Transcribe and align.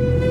Pai 0.00 0.29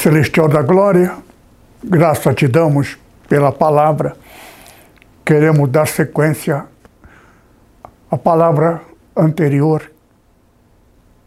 Celestial 0.00 0.48
da 0.48 0.62
Glória, 0.62 1.14
graça 1.84 2.32
te 2.32 2.48
damos 2.48 2.98
pela 3.28 3.52
palavra. 3.52 4.16
Queremos 5.22 5.68
dar 5.68 5.86
sequência 5.86 6.64
à 8.10 8.16
palavra 8.16 8.80
anterior 9.14 9.92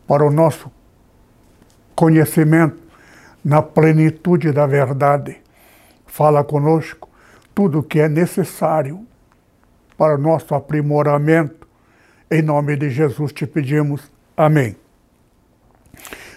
para 0.08 0.26
o 0.26 0.32
nosso 0.32 0.72
conhecimento 1.94 2.80
na 3.46 3.62
plenitude 3.62 4.52
da 4.52 4.66
verdade. 4.66 5.38
Fala 6.08 6.44
conosco 6.44 7.08
tudo 7.54 7.78
o 7.78 7.84
que 7.84 8.00
é 8.00 8.10
necessário 8.10 9.06
para 9.96 10.16
o 10.16 10.18
nosso 10.18 10.56
aprimoramento. 10.56 11.68
Em 12.30 12.42
nome 12.42 12.76
de 12.76 12.90
Jesus 12.90 13.32
te 13.32 13.46
pedimos. 13.46 14.12
Amém. 14.36 14.83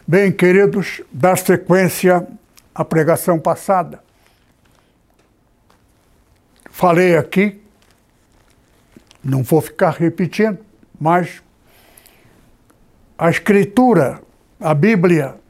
Bem, 0.08 0.30
queridos, 0.30 1.02
dar 1.10 1.36
sequência 1.36 2.24
à 2.72 2.84
pregação 2.84 3.40
passada. 3.40 4.00
Falei 6.70 7.16
aqui, 7.16 7.60
não 9.24 9.42
vou 9.42 9.60
ficar 9.60 9.90
repetindo, 9.90 10.64
mas 11.00 11.42
a 13.18 13.28
Escritura, 13.28 14.22
a 14.60 14.72
Bíblia, 14.74 15.40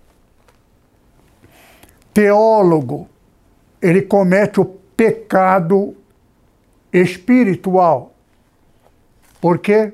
teólogo, 2.14 3.10
ele 3.82 4.00
comete 4.00 4.58
o 4.58 4.64
pecado 4.64 5.94
espiritual. 6.90 8.14
Porque 9.38 9.92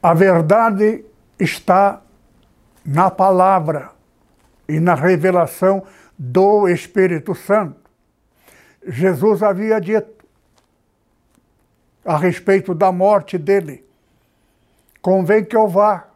a 0.00 0.14
verdade 0.14 1.04
está 1.40 2.03
na 2.84 3.10
palavra 3.10 3.90
e 4.68 4.78
na 4.78 4.94
revelação 4.94 5.84
do 6.18 6.68
Espírito 6.68 7.34
Santo. 7.34 7.90
Jesus 8.86 9.42
havia 9.42 9.80
dito 9.80 10.24
a 12.04 12.18
respeito 12.18 12.74
da 12.74 12.92
morte 12.92 13.38
dele: 13.38 13.84
convém 15.00 15.44
que 15.44 15.56
eu 15.56 15.66
vá. 15.66 16.08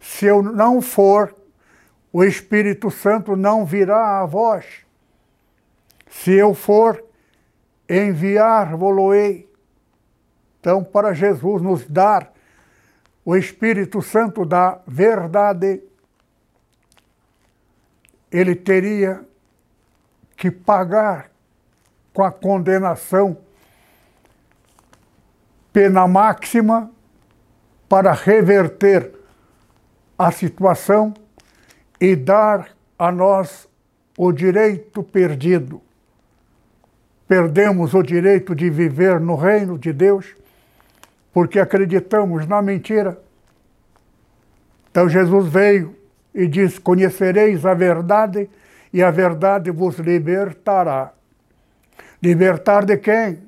Se 0.00 0.26
eu 0.26 0.42
não 0.42 0.80
for, 0.80 1.34
o 2.12 2.24
Espírito 2.24 2.90
Santo 2.90 3.36
não 3.36 3.64
virá 3.64 4.20
a 4.20 4.26
vós. 4.26 4.64
Se 6.08 6.32
eu 6.32 6.54
for, 6.54 7.04
enviar-vos-ei. 7.88 9.48
Então, 10.60 10.82
para 10.82 11.12
Jesus 11.12 11.62
nos 11.62 11.86
dar 11.86 12.32
o 13.28 13.36
Espírito 13.36 14.00
Santo 14.00 14.46
da 14.46 14.80
verdade, 14.86 15.82
ele 18.32 18.54
teria 18.54 19.22
que 20.34 20.50
pagar 20.50 21.30
com 22.14 22.22
a 22.22 22.32
condenação 22.32 23.36
pena 25.70 26.08
máxima 26.08 26.90
para 27.86 28.14
reverter 28.14 29.12
a 30.18 30.32
situação 30.32 31.12
e 32.00 32.16
dar 32.16 32.70
a 32.98 33.12
nós 33.12 33.68
o 34.16 34.32
direito 34.32 35.02
perdido. 35.02 35.82
Perdemos 37.26 37.92
o 37.92 38.02
direito 38.02 38.54
de 38.54 38.70
viver 38.70 39.20
no 39.20 39.36
reino 39.36 39.78
de 39.78 39.92
Deus 39.92 40.34
porque 41.32 41.60
acreditamos 41.60 42.46
na 42.46 42.60
mentira. 42.60 43.20
Então 44.90 45.08
Jesus 45.08 45.46
veio 45.48 45.96
e 46.34 46.46
disse: 46.46 46.80
Conhecereis 46.80 47.64
a 47.64 47.74
verdade, 47.74 48.48
e 48.92 49.02
a 49.02 49.10
verdade 49.10 49.70
vos 49.70 49.98
libertará. 49.98 51.12
Libertar 52.22 52.84
de 52.84 52.96
quem? 52.96 53.42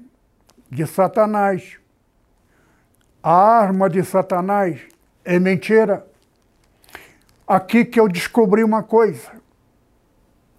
De 0.71 0.87
Satanás. 0.87 1.79
A 3.23 3.33
arma 3.33 3.89
de 3.91 4.03
Satanás 4.05 4.81
é 5.25 5.39
mentira. 5.39 6.07
Aqui 7.47 7.85
que 7.85 7.99
eu 7.99 8.09
descobri 8.09 8.63
uma 8.63 8.83
coisa: 8.83 9.33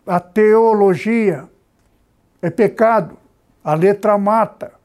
a 0.05 0.19
teologia 0.19 1.49
é 2.41 2.49
pecado, 2.49 3.17
a 3.63 3.73
letra 3.73 4.17
mata 4.17 4.80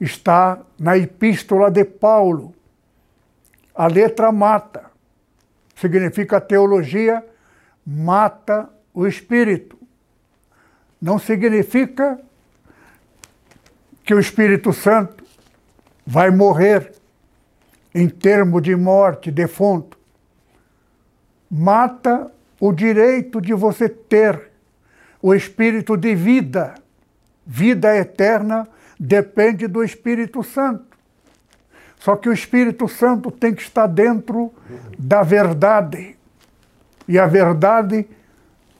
está 0.00 0.58
na 0.78 0.96
Epístola 0.96 1.70
de 1.70 1.84
Paulo. 1.84 2.54
A 3.74 3.86
letra 3.86 4.30
mata. 4.32 4.90
Significa 5.74 6.40
teologia 6.40 7.24
mata 7.86 8.68
o 8.92 9.06
espírito. 9.06 9.78
Não 11.00 11.18
significa 11.18 12.18
que 14.02 14.14
o 14.14 14.20
Espírito 14.20 14.72
Santo 14.72 15.24
vai 16.06 16.30
morrer 16.30 16.92
em 17.94 18.08
termo 18.08 18.60
de 18.60 18.74
morte, 18.76 19.30
defunto. 19.30 19.98
Mata 21.50 22.30
o 22.60 22.72
direito 22.72 23.40
de 23.40 23.52
você 23.52 23.88
ter 23.88 24.50
o 25.20 25.34
espírito 25.34 25.96
de 25.96 26.14
vida, 26.14 26.74
vida 27.44 27.96
eterna 27.96 28.68
depende 28.98 29.66
do 29.66 29.82
Espírito 29.82 30.42
Santo. 30.42 30.96
Só 31.98 32.16
que 32.16 32.28
o 32.28 32.32
Espírito 32.32 32.88
Santo 32.88 33.30
tem 33.30 33.54
que 33.54 33.62
estar 33.62 33.86
dentro 33.86 34.52
da 34.98 35.22
verdade. 35.22 36.16
E 37.08 37.18
a 37.18 37.26
verdade 37.26 38.06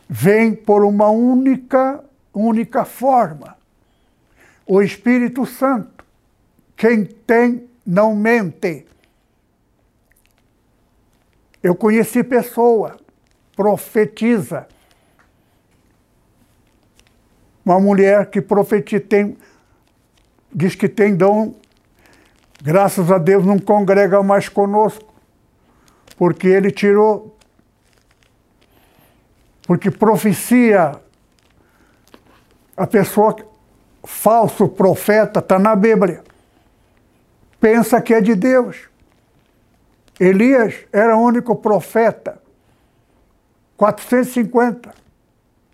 vem 0.09 0.55
por 0.55 0.85
uma 0.85 1.09
única, 1.09 2.05
única 2.33 2.85
forma. 2.85 3.57
O 4.67 4.83
Espírito 4.83 5.47
Santo, 5.47 6.05
quem 6.77 7.05
tem, 7.05 7.69
não 7.85 8.15
mente. 8.15 8.87
Eu 11.63 11.75
conheci 11.75 12.23
pessoa, 12.23 12.97
profetiza. 13.55 14.69
Uma 17.65 17.81
mulher 17.81 18.31
que 18.31 18.41
profetiza, 18.41 19.03
tem 19.03 19.37
diz 20.53 20.75
que 20.75 20.89
tem 20.89 21.15
dom, 21.15 21.55
graças 22.63 23.11
a 23.11 23.19
Deus 23.19 23.45
não 23.45 23.59
congrega 23.59 24.23
mais 24.23 24.49
conosco, 24.49 25.13
porque 26.17 26.47
ele 26.47 26.71
tirou. 26.71 27.37
Porque 29.67 29.91
profecia, 29.91 31.01
a 32.77 32.87
pessoa, 32.87 33.37
falso 34.05 34.69
profeta, 34.69 35.41
está 35.41 35.59
na 35.59 35.75
Bíblia, 35.75 36.23
pensa 37.61 38.01
que 38.01 38.15
é 38.15 38.21
de 38.21 38.35
Deus. 38.35 38.89
Elias 40.19 40.75
era 40.93 41.17
o 41.17 41.21
único 41.21 41.57
profeta, 41.57 42.41
450, 43.77 44.95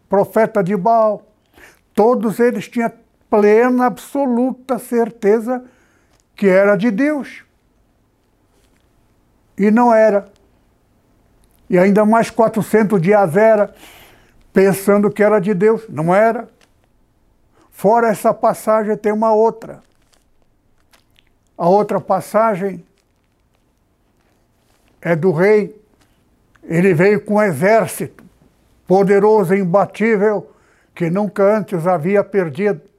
profeta 0.09 0.63
de 0.65 0.77
Baal. 0.77 1.23
Todos 1.95 2.41
eles 2.41 2.69
tinham 2.69 2.91
plena, 3.33 3.87
absoluta 3.87 4.79
certeza 4.79 5.65
que 6.37 6.47
era 6.47 6.77
de 6.77 6.91
Deus. 6.91 7.43
E 9.57 9.71
não 9.71 9.95
era. 9.95 10.31
E 11.71 11.79
ainda 11.79 12.05
mais 12.05 12.29
400 12.29 13.01
de 13.01 13.15
Azera, 13.15 13.75
pensando 14.53 15.11
que 15.11 15.23
era 15.23 15.41
de 15.41 15.55
Deus. 15.55 15.89
Não 15.89 16.15
era. 16.15 16.47
Fora 17.71 18.09
essa 18.09 18.35
passagem, 18.35 18.95
tem 18.99 19.13
uma 19.13 19.33
outra. 19.33 19.83
A 21.57 21.67
outra 21.71 21.99
passagem 21.99 22.85
é 25.01 25.17
do 25.17 25.33
rei. 25.33 25.75
Ele 26.63 26.93
veio 26.93 27.25
com 27.25 27.37
um 27.37 27.43
exército 27.43 28.23
poderoso, 28.87 29.55
imbatível, 29.55 30.53
que 30.95 31.09
nunca 31.09 31.43
antes 31.45 31.87
havia 31.87 32.23
perdido. 32.23 32.92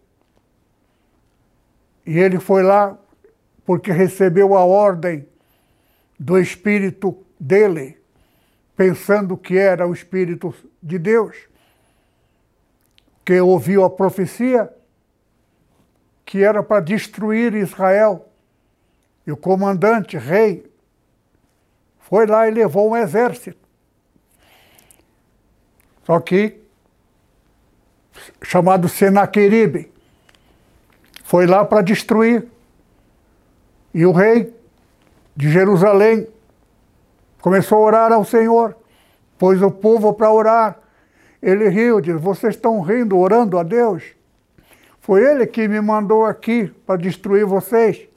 E 2.06 2.20
ele 2.20 2.40
foi 2.40 2.64
lá 2.64 2.98
porque 3.66 3.92
recebeu 3.92 4.56
a 4.56 4.66
ordem 4.66 5.28
do 6.20 6.38
espírito 6.38 7.18
dele 7.40 8.04
pensando 8.76 9.38
que 9.38 9.58
era 9.58 9.88
o 9.88 9.94
Espírito 9.94 10.54
de 10.82 10.98
Deus, 10.98 11.38
que 13.24 13.40
ouviu 13.40 13.84
a 13.84 13.90
profecia 13.90 14.72
que 16.26 16.44
era 16.44 16.64
para 16.64 16.82
destruir 16.82 17.54
Israel. 17.54 18.30
E 19.26 19.32
o 19.32 19.38
comandante, 19.38 20.18
rei, 20.18 20.70
foi 22.00 22.26
lá 22.26 22.48
e 22.48 22.52
levou 22.52 22.90
um 22.90 22.98
exército. 22.98 23.60
Só 26.04 26.20
que, 26.20 26.60
chamado 28.42 28.90
Senaqueribe, 28.90 29.93
foi 31.34 31.48
lá 31.48 31.66
para 31.66 31.82
destruir. 31.82 32.46
E 33.92 34.06
o 34.06 34.12
rei 34.12 34.54
de 35.36 35.50
Jerusalém 35.50 36.28
começou 37.42 37.80
a 37.80 37.82
orar 37.82 38.14
ao 38.14 38.24
Senhor, 38.24 38.78
pôs 39.40 39.60
o 39.60 39.72
povo 39.72 40.14
para 40.14 40.32
orar. 40.32 40.78
Ele 41.42 41.70
riu, 41.70 42.00
disse: 42.00 42.20
Vocês 42.20 42.54
estão 42.54 42.82
rindo, 42.82 43.18
orando 43.18 43.58
a 43.58 43.64
Deus? 43.64 44.04
Foi 45.02 45.24
ele 45.24 45.48
que 45.48 45.68
me 45.68 45.82
mandou 45.82 46.24
aqui 46.24 46.68
para 46.86 47.02
destruir 47.02 47.48
vocês. 47.48 48.08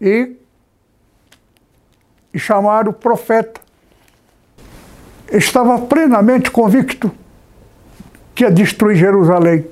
E, 0.00 0.36
e 2.32 2.38
chamaram 2.38 2.92
o 2.92 2.94
profeta. 2.94 3.60
Estava 5.32 5.80
plenamente 5.80 6.48
convicto 6.48 7.10
que 8.36 8.44
ia 8.44 8.52
destruir 8.52 8.96
Jerusalém. 8.96 9.71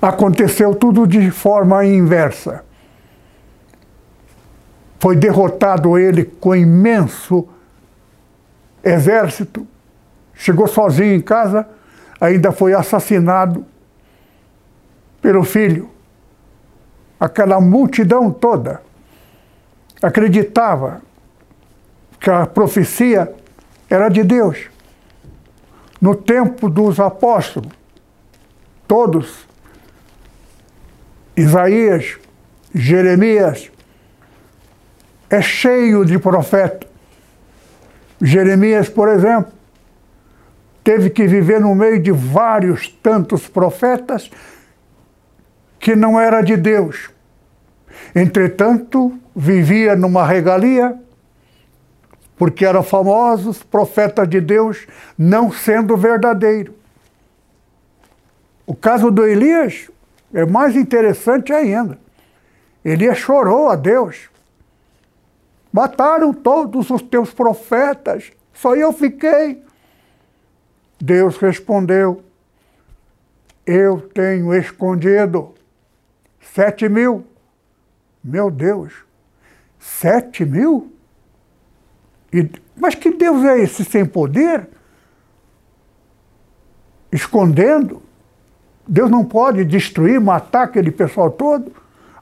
Aconteceu 0.00 0.74
tudo 0.74 1.06
de 1.06 1.30
forma 1.30 1.84
inversa. 1.84 2.64
Foi 4.98 5.16
derrotado 5.16 5.98
ele 5.98 6.24
com 6.24 6.54
imenso 6.54 7.48
exército. 8.82 9.66
Chegou 10.34 10.66
sozinho 10.66 11.14
em 11.14 11.20
casa, 11.20 11.66
ainda 12.20 12.52
foi 12.52 12.74
assassinado 12.74 13.64
pelo 15.20 15.44
filho. 15.44 15.90
Aquela 17.18 17.60
multidão 17.60 18.30
toda 18.30 18.82
acreditava 20.02 21.00
que 22.20 22.30
a 22.30 22.46
profecia 22.46 23.32
era 23.88 24.08
de 24.08 24.22
Deus. 24.22 24.68
No 26.00 26.14
tempo 26.14 26.68
dos 26.68 27.00
apóstolos, 27.00 27.72
todos, 28.86 29.45
Isaías, 31.36 32.18
Jeremias, 32.74 33.70
é 35.28 35.42
cheio 35.42 36.04
de 36.04 36.18
profeta. 36.18 36.86
Jeremias, 38.20 38.88
por 38.88 39.08
exemplo, 39.08 39.52
teve 40.82 41.10
que 41.10 41.26
viver 41.26 41.60
no 41.60 41.74
meio 41.74 42.00
de 42.00 42.10
vários 42.10 42.88
tantos 42.88 43.46
profetas 43.46 44.30
que 45.78 45.94
não 45.94 46.18
era 46.18 46.40
de 46.40 46.56
Deus. 46.56 47.10
Entretanto, 48.14 49.12
vivia 49.34 49.94
numa 49.94 50.26
regalia, 50.26 50.96
porque 52.36 52.64
eram 52.64 52.82
famosos 52.82 53.62
profetas 53.62 54.28
de 54.28 54.40
Deus, 54.40 54.86
não 55.18 55.52
sendo 55.52 55.96
verdadeiro. 55.96 56.74
O 58.66 58.74
caso 58.74 59.10
do 59.10 59.26
Elias 59.26 59.90
é 60.36 60.44
mais 60.44 60.76
interessante 60.76 61.50
ainda. 61.50 61.98
Elias 62.84 63.16
chorou 63.16 63.70
a 63.70 63.74
Deus. 63.74 64.28
Mataram 65.72 66.30
todos 66.30 66.90
os 66.90 67.00
teus 67.00 67.32
profetas, 67.32 68.30
só 68.52 68.76
eu 68.76 68.92
fiquei. 68.92 69.64
Deus 71.00 71.38
respondeu: 71.38 72.22
Eu 73.64 74.02
tenho 74.12 74.52
escondido 74.52 75.54
sete 76.52 76.86
mil. 76.86 77.26
Meu 78.22 78.50
Deus, 78.50 78.92
sete 79.78 80.44
mil? 80.44 80.92
E, 82.30 82.46
mas 82.76 82.94
que 82.94 83.10
Deus 83.10 83.42
é 83.42 83.58
esse 83.58 83.86
sem 83.86 84.04
poder? 84.04 84.68
Escondendo? 87.10 88.05
Deus 88.86 89.10
não 89.10 89.24
pode 89.24 89.64
destruir, 89.64 90.20
matar 90.20 90.64
aquele 90.64 90.90
pessoal 90.90 91.30
todo? 91.30 91.72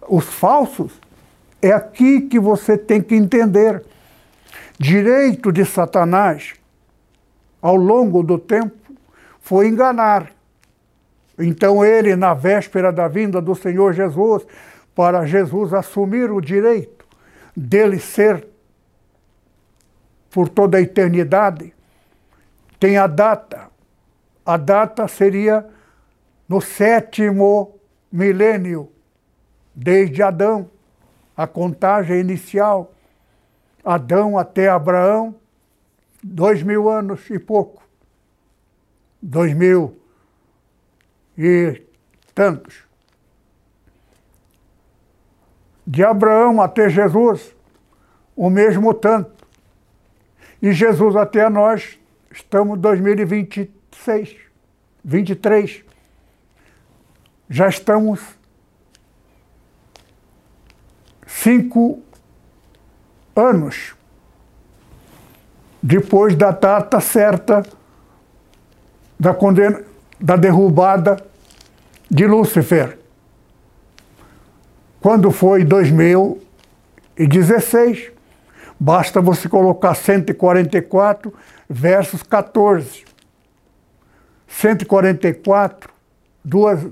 Os 0.08 0.24
falsos? 0.24 0.92
É 1.60 1.72
aqui 1.72 2.22
que 2.22 2.38
você 2.38 2.76
tem 2.76 3.02
que 3.02 3.14
entender. 3.14 3.82
Direito 4.78 5.52
de 5.52 5.64
Satanás, 5.64 6.54
ao 7.60 7.76
longo 7.76 8.22
do 8.22 8.38
tempo, 8.38 8.76
foi 9.40 9.68
enganar. 9.68 10.32
Então 11.38 11.84
ele, 11.84 12.16
na 12.16 12.34
véspera 12.34 12.92
da 12.92 13.08
vinda 13.08 13.40
do 13.40 13.54
Senhor 13.54 13.92
Jesus, 13.92 14.46
para 14.94 15.26
Jesus 15.26 15.74
assumir 15.74 16.30
o 16.30 16.40
direito 16.40 17.04
dele 17.56 17.98
ser 17.98 18.46
por 20.30 20.48
toda 20.48 20.78
a 20.78 20.80
eternidade, 20.80 21.72
tem 22.80 22.96
a 22.96 23.06
data. 23.06 23.68
A 24.44 24.56
data 24.56 25.06
seria 25.06 25.64
no 26.48 26.60
sétimo 26.60 27.78
milênio, 28.10 28.90
desde 29.74 30.22
Adão, 30.22 30.70
a 31.36 31.46
contagem 31.46 32.20
inicial. 32.20 32.92
Adão 33.84 34.38
até 34.38 34.68
Abraão, 34.68 35.34
dois 36.22 36.62
mil 36.62 36.88
anos 36.88 37.28
e 37.30 37.38
pouco. 37.38 37.82
Dois 39.20 39.52
mil 39.54 39.98
e 41.36 41.82
tantos. 42.34 42.84
De 45.86 46.02
Abraão 46.04 46.62
até 46.62 46.88
Jesus, 46.88 47.54
o 48.34 48.48
mesmo 48.48 48.94
tanto. 48.94 49.44
E 50.62 50.72
Jesus 50.72 51.14
até 51.14 51.48
nós, 51.50 51.98
estamos 52.30 52.78
em 52.78 52.80
2026, 52.80 54.36
23. 55.04 55.84
Já 57.48 57.68
estamos 57.68 58.20
cinco 61.26 62.02
anos 63.36 63.94
depois 65.82 66.34
da 66.34 66.50
data 66.50 66.98
certa 67.00 67.62
da, 69.20 69.34
condena, 69.34 69.84
da 70.18 70.36
derrubada 70.36 71.18
de 72.10 72.26
Lúcifer. 72.26 72.98
Quando 75.00 75.30
foi 75.30 75.62
2016, 75.64 78.10
basta 78.80 79.20
você 79.20 79.48
colocar 79.48 79.94
144 79.94 81.32
versus 81.68 82.22
14. 82.22 83.04
144, 84.48 85.92
duas, 86.42 86.88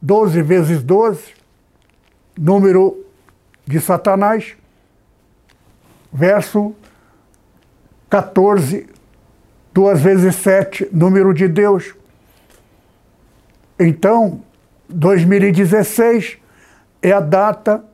12 0.00 0.42
vezes 0.42 0.82
12, 0.82 1.34
número 2.38 3.04
de 3.66 3.80
Satanás, 3.80 4.56
verso 6.12 6.74
14, 8.08 8.88
duas 9.72 10.00
vezes 10.00 10.34
7, 10.36 10.88
número 10.90 11.32
de 11.32 11.46
Deus. 11.46 11.94
Então, 13.78 14.42
2016 14.88 16.38
é 17.02 17.12
a 17.12 17.20
data 17.20 17.84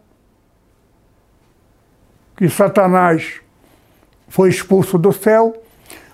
que 2.37 2.49
Satanás 2.49 3.41
foi 4.29 4.51
expulso 4.51 4.99
do 4.99 5.13
céu, 5.13 5.63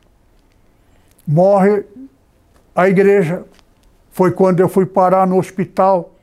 morre 1.25 1.83
a 2.75 2.87
igreja. 2.87 3.45
Foi 4.11 4.31
quando 4.31 4.59
eu 4.59 4.69
fui 4.69 4.85
parar 4.85 5.25
no 5.25 5.37
hospital. 5.37 6.13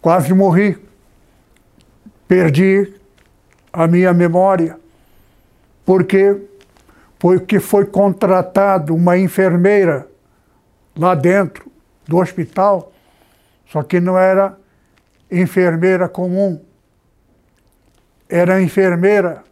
Quase 0.00 0.32
morri. 0.32 0.78
Perdi 2.26 2.94
a 3.72 3.86
minha 3.86 4.12
memória. 4.12 4.78
Porque 5.84 6.48
porque 7.20 7.60
foi 7.60 7.84
contratado 7.84 8.94
uma 8.94 9.18
enfermeira 9.18 10.08
lá 10.96 11.14
dentro 11.14 11.70
do 12.08 12.16
hospital, 12.16 12.89
só 13.70 13.84
que 13.84 14.00
não 14.00 14.18
era 14.18 14.58
enfermeira 15.30 16.08
comum. 16.08 16.60
Era 18.28 18.60
enfermeira, 18.60 19.44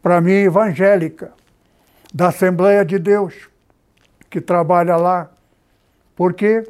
para 0.00 0.20
mim, 0.20 0.32
evangélica, 0.32 1.32
da 2.12 2.28
Assembleia 2.28 2.84
de 2.84 2.98
Deus, 2.98 3.48
que 4.30 4.40
trabalha 4.40 4.96
lá. 4.96 5.30
Por 6.14 6.32
quê? 6.32 6.64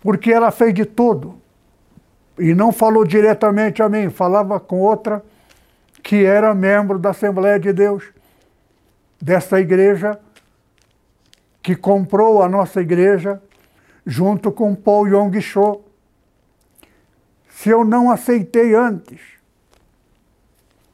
Porque 0.00 0.32
ela 0.32 0.50
fez 0.50 0.72
de 0.72 0.86
tudo. 0.86 1.38
E 2.38 2.54
não 2.54 2.72
falou 2.72 3.04
diretamente 3.04 3.82
a 3.82 3.88
mim, 3.88 4.08
falava 4.08 4.58
com 4.58 4.80
outra 4.80 5.22
que 6.02 6.24
era 6.24 6.54
membro 6.54 6.98
da 6.98 7.10
Assembleia 7.10 7.58
de 7.58 7.72
Deus, 7.72 8.04
dessa 9.20 9.60
igreja 9.60 10.18
que 11.62 11.76
comprou 11.76 12.42
a 12.42 12.48
nossa 12.48 12.80
igreja 12.80 13.42
junto 14.08 14.50
com 14.50 14.74
Paul 14.74 15.06
Yong 15.06 15.38
Cho. 15.42 15.82
Se 17.50 17.68
eu 17.68 17.84
não 17.84 18.10
aceitei 18.10 18.74
antes, 18.74 19.20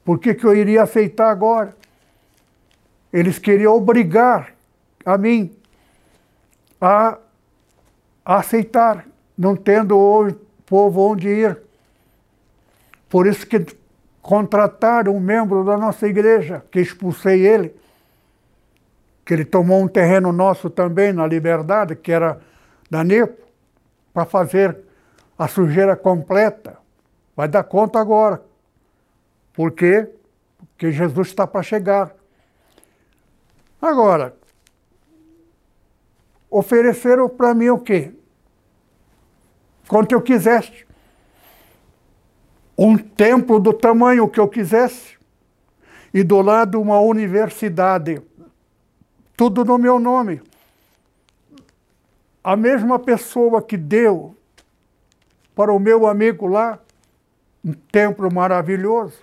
por 0.05 0.19
que, 0.19 0.35
que 0.35 0.45
eu 0.45 0.53
iria 0.53 0.83
aceitar 0.83 1.31
agora? 1.31 1.77
Eles 3.13 3.39
queriam 3.39 3.77
obrigar 3.77 4.53
a 5.07 5.17
mim 5.17 5.55
a, 6.81 7.17
a 8.25 8.39
aceitar, 8.39 9.07
não 9.39 9.55
tendo 9.55 9.97
o 9.97 10.33
povo 10.67 11.13
onde 11.13 11.29
ir. 11.29 11.59
Por 13.09 13.29
isso 13.29 13.47
que 13.47 13.65
contrataram 14.21 15.15
um 15.15 15.21
membro 15.21 15.65
da 15.65 15.77
nossa 15.77 16.09
igreja, 16.09 16.65
que 16.69 16.81
expulsei 16.81 17.47
ele, 17.47 17.73
que 19.25 19.33
ele 19.33 19.45
tomou 19.45 19.81
um 19.81 19.87
terreno 19.87 20.33
nosso 20.33 20.69
também 20.69 21.13
na 21.13 21.25
Liberdade, 21.29 21.95
que 21.95 22.11
era 22.11 22.41
da 22.91 23.03
NEPO, 23.03 23.43
para 24.13 24.25
fazer 24.25 24.79
a 25.39 25.49
sujeira 25.49 25.97
completa. 25.97 26.79
Vai 27.37 27.49
dar 27.49 27.65
conta 27.65 27.99
agora. 27.99 28.43
Por 29.53 29.73
quê? 29.73 30.09
Porque 30.59 30.93
Jesus 30.93 31.29
está 31.29 31.47
para 31.47 31.63
chegar. 31.63 32.15
Agora, 33.81 34.35
ofereceram 36.51 37.29
para 37.29 37.55
mim 37.55 37.69
o 37.71 37.79
quê? 37.79 38.13
Quanto 39.89 40.13
eu 40.13 40.23
quisesse 40.23 40.87
um 42.77 42.97
templo 42.97 43.61
do 43.61 43.73
tamanho 43.73 44.29
que 44.29 44.41
eu 44.41 44.49
quisesse, 44.49 45.15
e 46.15 46.23
do 46.23 46.41
lado 46.41 46.81
uma 46.81 47.01
universidade. 47.01 48.23
Tudo 49.37 49.65
no 49.65 49.77
meu 49.77 49.99
nome. 49.99 50.41
A 52.45 52.55
mesma 52.55 52.99
pessoa 52.99 53.61
que 53.61 53.77
deu 53.77 54.37
para 55.55 55.73
o 55.73 55.79
meu 55.79 56.07
amigo 56.07 56.47
lá 56.47 56.79
um 57.65 57.73
templo 57.73 58.33
maravilhoso, 58.33 59.19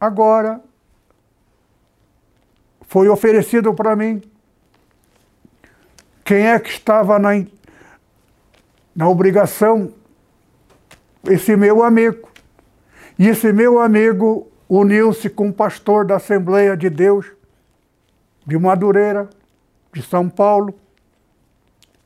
agora 0.00 0.60
foi 2.88 3.08
oferecido 3.08 3.74
para 3.74 3.94
mim. 3.94 4.22
Quem 6.24 6.46
é 6.46 6.58
que 6.58 6.70
estava 6.70 7.18
na, 7.18 7.30
na 8.96 9.06
obrigação 9.06 9.92
esse 11.24 11.56
meu 11.56 11.82
amigo. 11.82 12.28
E 13.18 13.28
esse 13.28 13.52
meu 13.52 13.80
amigo 13.80 14.50
uniu-se 14.68 15.28
com 15.28 15.48
um 15.48 15.52
pastor 15.52 16.06
da 16.06 16.16
Assembleia 16.16 16.76
de 16.76 16.88
Deus 16.88 17.26
de 18.46 18.58
Madureira, 18.58 19.28
de 19.92 20.02
São 20.02 20.28
Paulo. 20.28 20.74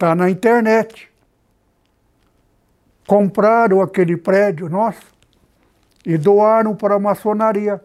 Está 0.05 0.15
na 0.15 0.29
internet. 0.29 1.11
Compraram 3.07 3.81
aquele 3.81 4.19
prédio 4.19 4.69
nosso 4.69 5.01
e 6.05 6.19
doaram 6.19 6.77
para 6.77 6.97
a 6.97 6.99
maçonaria. 6.99 7.83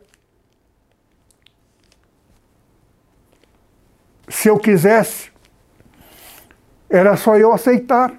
Se 4.27 4.49
eu 4.49 4.59
quisesse, 4.59 5.31
era 6.89 7.15
só 7.15 7.37
eu 7.37 7.53
aceitar. 7.53 8.13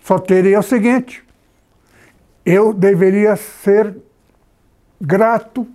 Só 0.00 0.18
teria 0.18 0.58
o 0.58 0.62
seguinte: 0.62 1.22
eu 2.42 2.72
deveria 2.72 3.36
ser 3.36 3.98
grato 4.98 5.68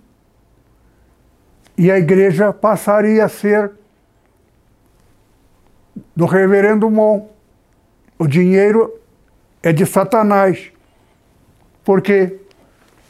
e 1.78 1.92
a 1.92 1.96
igreja 1.96 2.52
passaria 2.52 3.24
a 3.24 3.28
ser 3.28 3.70
do 6.16 6.26
reverendo 6.26 6.90
Mon. 6.90 7.31
O 8.18 8.26
dinheiro 8.26 8.98
é 9.62 9.72
de 9.72 9.86
Satanás. 9.86 10.70
Por 11.84 12.00
quê? 12.00 12.40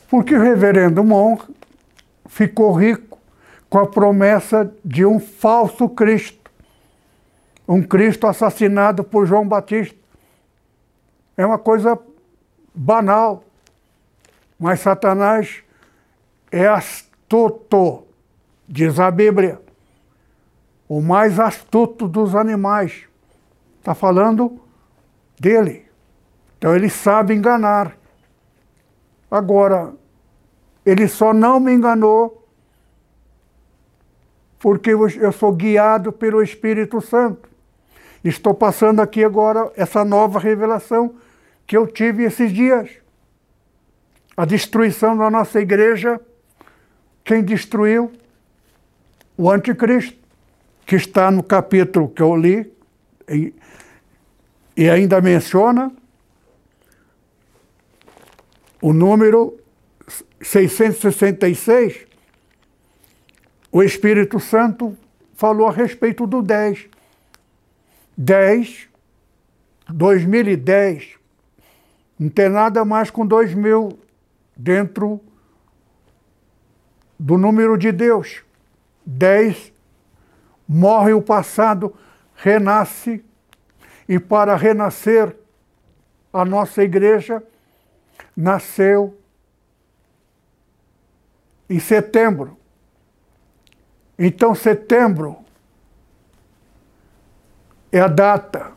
Porque 0.08 0.34
o 0.34 0.40
reverendo 0.40 1.02
Mon 1.02 1.38
ficou 2.26 2.72
rico 2.72 3.18
com 3.68 3.78
a 3.78 3.86
promessa 3.86 4.70
de 4.84 5.04
um 5.04 5.18
falso 5.18 5.88
Cristo. 5.88 6.50
Um 7.66 7.82
Cristo 7.82 8.26
assassinado 8.26 9.02
por 9.02 9.26
João 9.26 9.48
Batista. 9.48 9.96
É 11.36 11.46
uma 11.46 11.58
coisa 11.58 11.98
banal. 12.74 13.44
Mas 14.58 14.80
Satanás 14.80 15.62
é 16.50 16.68
astuto, 16.68 18.04
diz 18.68 19.00
a 19.00 19.10
Bíblia. 19.10 19.60
O 20.88 21.00
mais 21.00 21.40
astuto 21.40 22.06
dos 22.06 22.34
animais. 22.36 23.04
Está 23.78 23.94
falando 23.94 24.61
dele. 25.42 25.86
Então 26.56 26.74
ele 26.76 26.88
sabe 26.88 27.34
enganar. 27.34 27.96
Agora, 29.28 29.92
ele 30.86 31.08
só 31.08 31.34
não 31.34 31.58
me 31.58 31.72
enganou 31.72 32.46
porque 34.60 34.90
eu 34.90 35.32
sou 35.32 35.52
guiado 35.52 36.12
pelo 36.12 36.40
Espírito 36.40 37.00
Santo. 37.00 37.48
Estou 38.22 38.54
passando 38.54 39.00
aqui 39.00 39.24
agora 39.24 39.72
essa 39.76 40.04
nova 40.04 40.38
revelação 40.38 41.16
que 41.66 41.76
eu 41.76 41.88
tive 41.88 42.22
esses 42.22 42.52
dias 42.52 43.02
a 44.36 44.44
destruição 44.44 45.16
da 45.16 45.30
nossa 45.30 45.60
igreja, 45.60 46.20
quem 47.24 47.42
destruiu? 47.42 48.12
O 49.36 49.50
anticristo, 49.50 50.18
que 50.86 50.96
está 50.96 51.30
no 51.30 51.42
capítulo 51.42 52.08
que 52.08 52.22
eu 52.22 52.34
li, 52.34 52.72
e, 54.76 54.88
ainda 54.88 55.20
menciona 55.20 55.92
o 58.80 58.92
número 58.92 59.58
666, 60.40 62.06
o 63.70 63.82
Espírito 63.82 64.40
Santo 64.40 64.96
falou 65.34 65.68
a 65.68 65.72
respeito 65.72 66.26
do 66.26 66.42
10. 66.42 66.88
10, 68.16 68.88
2010, 69.88 71.16
não 72.18 72.28
tem 72.28 72.48
nada 72.48 72.84
mais 72.84 73.10
com 73.10 73.26
2000 73.26 73.98
dentro 74.56 75.20
do 77.18 77.38
número 77.38 77.76
de 77.78 77.90
Deus. 77.90 78.42
Dez, 79.04 79.72
morre 80.68 81.12
o 81.12 81.22
passado, 81.22 81.94
renasce, 82.34 83.24
e 84.08 84.18
para 84.18 84.56
renascer, 84.56 85.36
a 86.32 86.44
nossa 86.44 86.82
igreja 86.82 87.42
nasceu 88.36 89.18
em 91.68 91.78
setembro. 91.78 92.56
Então, 94.18 94.54
setembro 94.54 95.38
é 97.90 98.00
a 98.00 98.08
data. 98.08 98.72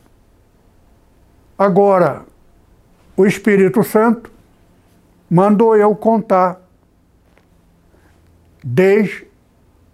Agora, 1.58 2.25
o 3.15 3.25
Espírito 3.25 3.84
Santo 3.84 4.32
mandou 5.29 5.75
eu 5.75 5.96
contar 5.96 6.62
desde 8.63 9.27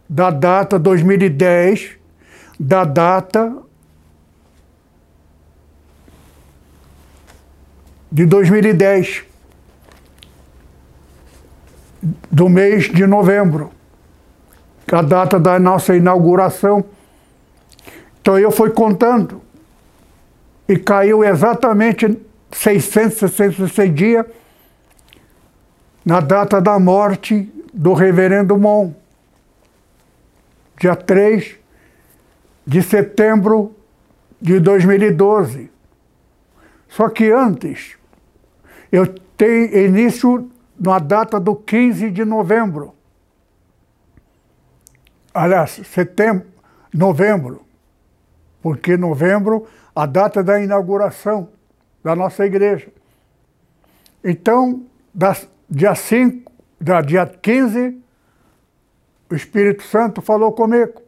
da 0.09 0.29
data 0.29 0.77
2010, 0.79 1.97
da 2.59 2.83
data 2.83 3.61
de 8.11 8.25
2010. 8.25 9.31
do 12.31 12.49
mês 12.49 12.85
de 12.85 13.05
novembro, 13.05 13.71
a 14.91 15.01
data 15.01 15.39
da 15.39 15.59
nossa 15.59 15.95
inauguração. 15.95 16.83
Então 18.19 18.37
eu 18.37 18.51
fui 18.51 18.71
contando 18.71 19.41
e 20.67 20.77
caiu 20.77 21.23
exatamente 21.23 22.19
666 22.51 23.95
dias 23.95 24.25
na 26.03 26.19
data 26.19 26.59
da 26.59 26.79
morte 26.79 27.49
do 27.73 27.93
reverendo 27.93 28.57
Mon, 28.57 28.93
dia 30.77 30.95
3 30.95 31.55
de 32.65 32.81
setembro 32.81 33.75
de 34.41 34.59
2012. 34.59 35.69
Só 36.89 37.07
que 37.07 37.31
antes, 37.31 37.95
eu 38.91 39.07
tenho 39.37 39.87
início 39.87 40.51
na 40.79 40.99
data 40.99 41.39
do 41.39 41.55
15 41.55 42.11
de 42.11 42.25
novembro. 42.25 42.93
Aliás, 45.33 45.81
setembro, 45.85 46.47
novembro, 46.93 47.65
porque 48.61 48.97
novembro, 48.97 49.67
a 49.95 50.05
data 50.05 50.43
da 50.43 50.61
inauguração 50.61 51.49
da 52.03 52.15
nossa 52.15 52.45
igreja. 52.45 52.91
Então, 54.23 54.85
das, 55.13 55.47
dia 55.69 55.95
5, 55.95 56.51
da 56.79 57.01
dia 57.01 57.25
15, 57.25 58.01
o 59.29 59.35
Espírito 59.35 59.83
Santo 59.83 60.21
falou 60.21 60.51
comigo. 60.51 61.01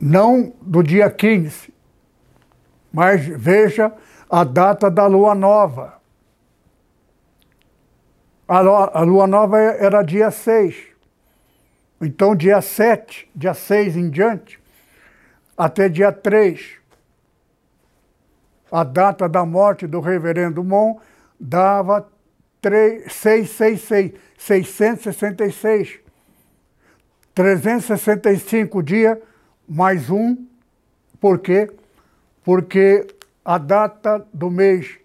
Não 0.00 0.52
do 0.62 0.82
dia 0.82 1.10
15, 1.10 1.72
mas 2.92 3.26
veja 3.26 3.92
a 4.28 4.44
data 4.44 4.90
da 4.90 5.06
lua 5.06 5.34
nova. 5.34 5.98
A 8.46 9.02
lua 9.02 9.26
nova 9.26 9.58
era 9.58 10.02
dia 10.02 10.30
6. 10.30 10.74
Então, 12.00 12.34
dia 12.34 12.60
7, 12.60 13.28
dia 13.34 13.52
6 13.52 13.96
em 13.96 14.08
diante, 14.08 14.60
até 15.56 15.88
dia 15.88 16.12
3, 16.12 16.78
a 18.70 18.84
data 18.84 19.28
da 19.28 19.44
morte 19.44 19.86
do 19.86 19.98
reverendo 19.98 20.62
Mon 20.62 20.98
dava 21.40 22.08
3, 22.60 23.12
666, 23.12 24.68
666. 24.68 26.00
365 27.34 28.82
dias 28.82 29.18
mais 29.68 30.10
um, 30.10 30.46
por 31.20 31.38
quê? 31.38 31.70
Porque 32.48 33.06
a 33.44 33.58
data 33.58 34.26
do 34.32 34.50
mês 34.50 34.98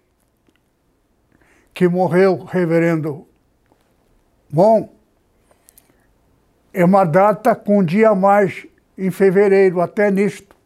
que 1.74 1.86
morreu 1.86 2.38
o 2.38 2.44
reverendo 2.44 3.28
Mon 4.50 4.88
é 6.72 6.82
uma 6.82 7.04
data 7.04 7.54
com 7.54 7.80
um 7.80 7.84
dia 7.84 8.08
a 8.08 8.14
mais 8.14 8.66
em 8.96 9.10
fevereiro, 9.10 9.82
até 9.82 10.10
nisto. 10.10 10.56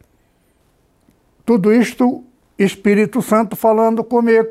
Tudo 1.45 1.73
isto, 1.73 2.23
Espírito 2.57 3.21
Santo 3.21 3.57
falando 3.57 4.01
comigo. 4.01 4.47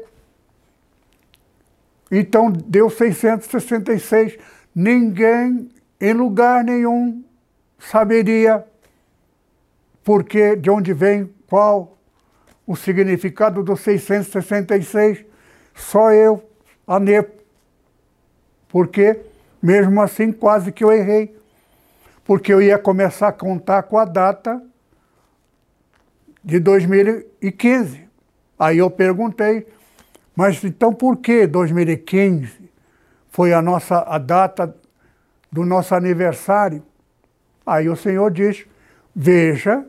Então 2.11 2.53
deu 2.53 2.91
666. 2.91 4.39
Ninguém, 4.75 5.71
em 5.99 6.13
lugar 6.13 6.63
nenhum, 6.63 7.25
saberia 7.79 8.67
porque 10.05 10.57
de 10.57 10.69
onde 10.69 10.93
vem, 10.93 11.33
qual 11.47 11.98
o 12.69 12.77
significado 12.77 13.63
do 13.65 13.75
666. 13.75 15.25
Só 15.75 16.13
eu, 16.13 16.47
a 16.87 17.01
NEPO. 17.01 17.43
Porque, 18.69 19.21
mesmo 19.63 20.03
assim, 20.03 20.31
quase 20.31 20.71
que 20.71 20.85
eu 20.85 20.93
errei. 20.93 21.35
Porque 22.27 22.53
eu 22.53 22.61
ia 22.61 22.79
começar 22.79 23.29
a 23.29 23.33
contar 23.33 23.85
com 23.85 23.97
a 23.97 24.05
data 24.05 24.63
de 26.45 26.61
2015. 26.61 28.07
Aí 28.59 28.77
eu 28.77 28.91
perguntei, 28.91 29.67
mas 30.37 30.63
então 30.63 30.93
por 30.93 31.17
que 31.17 31.47
2015 31.47 32.71
foi 33.31 33.55
a 33.55 33.63
nossa 33.63 34.01
a 34.01 34.19
data 34.19 34.77
do 35.51 35.65
nosso 35.65 35.95
aniversário? 35.95 36.83
Aí 37.65 37.89
o 37.89 37.97
Senhor 37.97 38.31
diz: 38.31 38.67
veja 39.15 39.87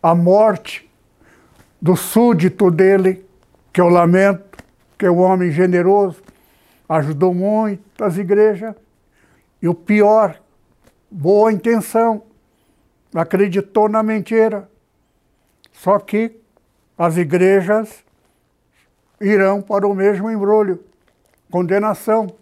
a 0.02 0.14
morte 0.14 0.90
do 1.82 1.96
súdito 1.96 2.70
dele, 2.70 3.26
que 3.72 3.80
eu 3.80 3.88
lamento, 3.88 4.53
que 5.04 5.08
é 5.08 5.12
um 5.12 5.20
homem 5.20 5.52
generoso, 5.52 6.24
ajudou 6.88 7.34
muito 7.34 8.02
as 8.02 8.16
igrejas. 8.16 8.74
E 9.62 9.68
o 9.68 9.76
pior, 9.76 10.42
boa 11.12 11.52
intenção, 11.52 12.24
acreditou 13.14 13.90
na 13.90 14.02
mentira. 14.02 14.70
Só 15.74 16.00
que 16.00 16.40
as 16.98 17.18
igrejas 17.18 18.02
irão 19.20 19.62
para 19.62 19.86
o 19.86 19.94
mesmo 19.94 20.32
embrulho, 20.32 20.82
condenação. 21.52 22.34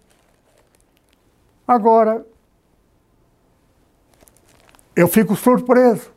Agora, 1.68 2.24
eu 4.96 5.08
fico 5.08 5.36
surpreso. 5.36 6.12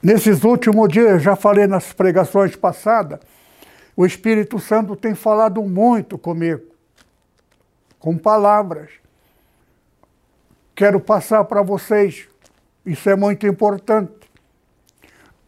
Nesses 0.00 0.44
últimos 0.44 0.88
dias, 0.90 1.20
já 1.20 1.34
falei 1.34 1.66
nas 1.66 1.92
pregações 1.92 2.54
passadas, 2.54 3.18
o 3.96 4.04
Espírito 4.04 4.58
Santo 4.58 4.96
tem 4.96 5.14
falado 5.14 5.62
muito 5.62 6.18
comigo, 6.18 6.64
com 7.98 8.18
palavras. 8.18 8.90
Quero 10.74 10.98
passar 10.98 11.44
para 11.44 11.62
vocês, 11.62 12.28
isso 12.84 13.08
é 13.08 13.14
muito 13.14 13.46
importante. 13.46 14.28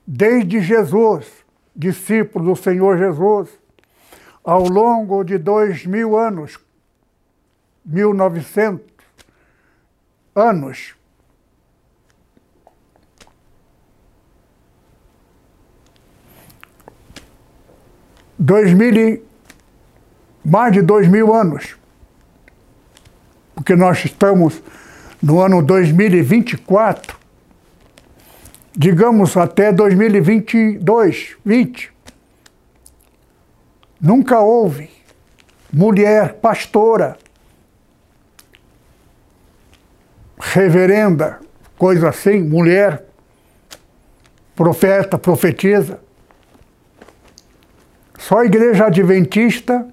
Desde 0.06 0.61
Jesus, 0.61 1.26
discípulo 1.74 2.54
do 2.54 2.56
Senhor 2.56 2.96
Jesus, 2.96 3.50
ao 4.44 4.68
longo 4.68 5.24
de 5.24 5.37
dois 5.37 5.85
mil 5.85 6.16
anos, 6.16 6.59
mil 7.85 8.14
novecentos 8.14 8.94
anos, 10.35 10.94
dois 18.38 18.72
mil 18.72 18.96
e, 18.96 19.22
mais 20.44 20.72
de 20.72 20.83
dois 20.83 21.09
mil 21.09 21.35
anos, 21.35 21.77
porque 23.55 23.75
nós 23.75 24.05
estamos 24.05 24.62
no 25.22 25.40
ano 25.40 25.62
2024, 25.62 27.16
digamos 28.77 29.37
até 29.37 29.72
2022, 29.72 31.37
20. 31.44 31.92
Nunca 34.01 34.38
houve 34.38 34.90
mulher 35.72 36.35
pastora, 36.35 37.16
reverenda, 40.38 41.40
coisa 41.77 42.11
assim, 42.11 42.42
mulher, 42.42 43.05
profeta, 44.55 45.18
profetisa, 45.18 46.01
só 48.18 48.38
a 48.38 48.46
igreja 48.46 48.87
adventista, 48.87 49.87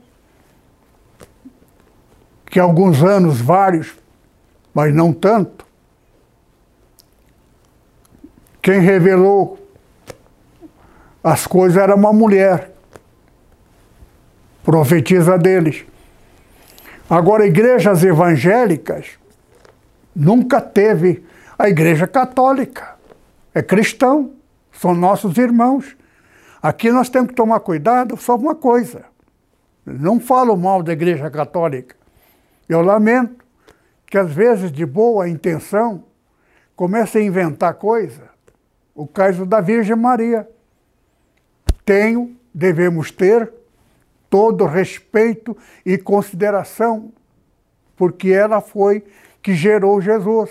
que 2.46 2.60
há 2.60 2.64
alguns 2.64 3.04
anos, 3.04 3.42
vários, 3.42 3.94
mas 4.74 4.94
não 4.94 5.12
tanto, 5.12 5.66
quem 8.62 8.80
revelou 8.80 9.60
as 11.24 11.48
coisas 11.48 11.82
era 11.82 11.96
uma 11.96 12.14
mulher, 12.14 12.72
profetisa 14.64 15.38
deles. 15.38 15.86
Agora, 17.10 17.46
igrejas 17.46 18.04
evangélicas 18.04 19.12
nunca 20.16 20.62
teve. 20.62 21.26
A 21.58 21.70
igreja 21.70 22.08
católica 22.08 22.96
é 23.54 23.62
cristão, 23.62 24.32
são 24.72 24.94
nossos 24.94 25.38
irmãos. 25.38 25.96
Aqui 26.64 26.90
nós 26.94 27.10
temos 27.10 27.28
que 27.28 27.36
tomar 27.36 27.60
cuidado 27.60 28.16
só 28.16 28.38
uma 28.38 28.56
coisa. 28.56 29.04
Não 29.86 30.18
falo 30.18 30.56
mal 30.56 30.82
da 30.82 30.94
Igreja 30.94 31.30
Católica. 31.30 31.94
Eu 32.70 32.82
lamento 32.82 33.44
que, 34.06 34.18
às 34.18 34.32
vezes, 34.32 34.72
de 34.72 34.86
boa 34.86 35.28
intenção, 35.28 36.06
comece 36.74 37.18
a 37.18 37.22
inventar 37.22 37.74
coisa. 37.74 38.30
O 38.96 39.06
caso 39.06 39.46
da 39.46 39.60
Virgem 39.60 39.98
Maria. 39.98 40.50
Tenho, 41.84 42.34
devemos 42.54 43.12
ter, 43.12 43.52
todo 44.30 44.66
respeito 44.66 45.58
e 45.86 45.98
consideração, 45.98 47.12
porque 47.98 48.30
ela 48.30 48.62
foi 48.62 49.04
que 49.42 49.54
gerou 49.54 50.00
Jesus. 50.00 50.50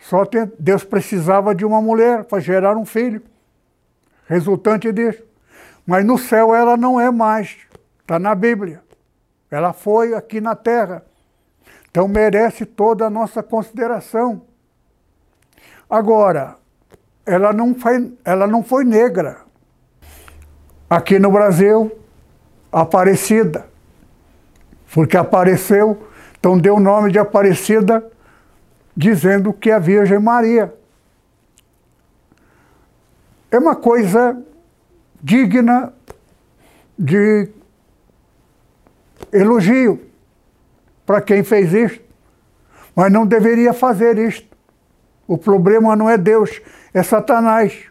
Só 0.00 0.24
Deus 0.58 0.82
precisava 0.82 1.54
de 1.54 1.64
uma 1.64 1.80
mulher 1.80 2.24
para 2.24 2.40
gerar 2.40 2.76
um 2.76 2.84
filho, 2.84 3.22
resultante 4.30 4.92
disso. 4.92 5.24
Mas 5.84 6.04
no 6.04 6.16
céu 6.16 6.54
ela 6.54 6.76
não 6.76 7.00
é 7.00 7.10
mais, 7.10 7.56
está 8.00 8.16
na 8.16 8.32
Bíblia. 8.32 8.80
Ela 9.50 9.72
foi 9.72 10.14
aqui 10.14 10.40
na 10.40 10.54
terra. 10.54 11.04
Então 11.90 12.06
merece 12.06 12.64
toda 12.64 13.06
a 13.06 13.10
nossa 13.10 13.42
consideração. 13.42 14.42
Agora, 15.88 16.54
ela 17.26 17.52
não 17.52 17.74
foi, 17.74 18.16
ela 18.24 18.46
não 18.46 18.62
foi 18.62 18.84
negra. 18.84 19.38
Aqui 20.88 21.18
no 21.18 21.32
Brasil, 21.32 21.90
Aparecida. 22.70 23.66
Porque 24.94 25.16
apareceu, 25.16 26.06
então 26.38 26.56
deu 26.56 26.76
o 26.76 26.80
nome 26.80 27.10
de 27.10 27.18
Aparecida, 27.18 28.04
dizendo 28.96 29.52
que 29.52 29.70
é 29.70 29.74
a 29.74 29.78
Virgem 29.80 30.20
Maria. 30.20 30.72
É 33.50 33.58
uma 33.58 33.74
coisa 33.74 34.40
digna 35.22 35.92
de 36.98 37.48
elogio 39.32 40.00
para 41.04 41.20
quem 41.20 41.42
fez 41.42 41.72
isto, 41.72 42.04
mas 42.94 43.10
não 43.10 43.26
deveria 43.26 43.72
fazer 43.72 44.18
isto. 44.18 44.48
O 45.26 45.36
problema 45.36 45.96
não 45.96 46.08
é 46.08 46.16
Deus, 46.16 46.60
é 46.94 47.02
Satanás. 47.02 47.86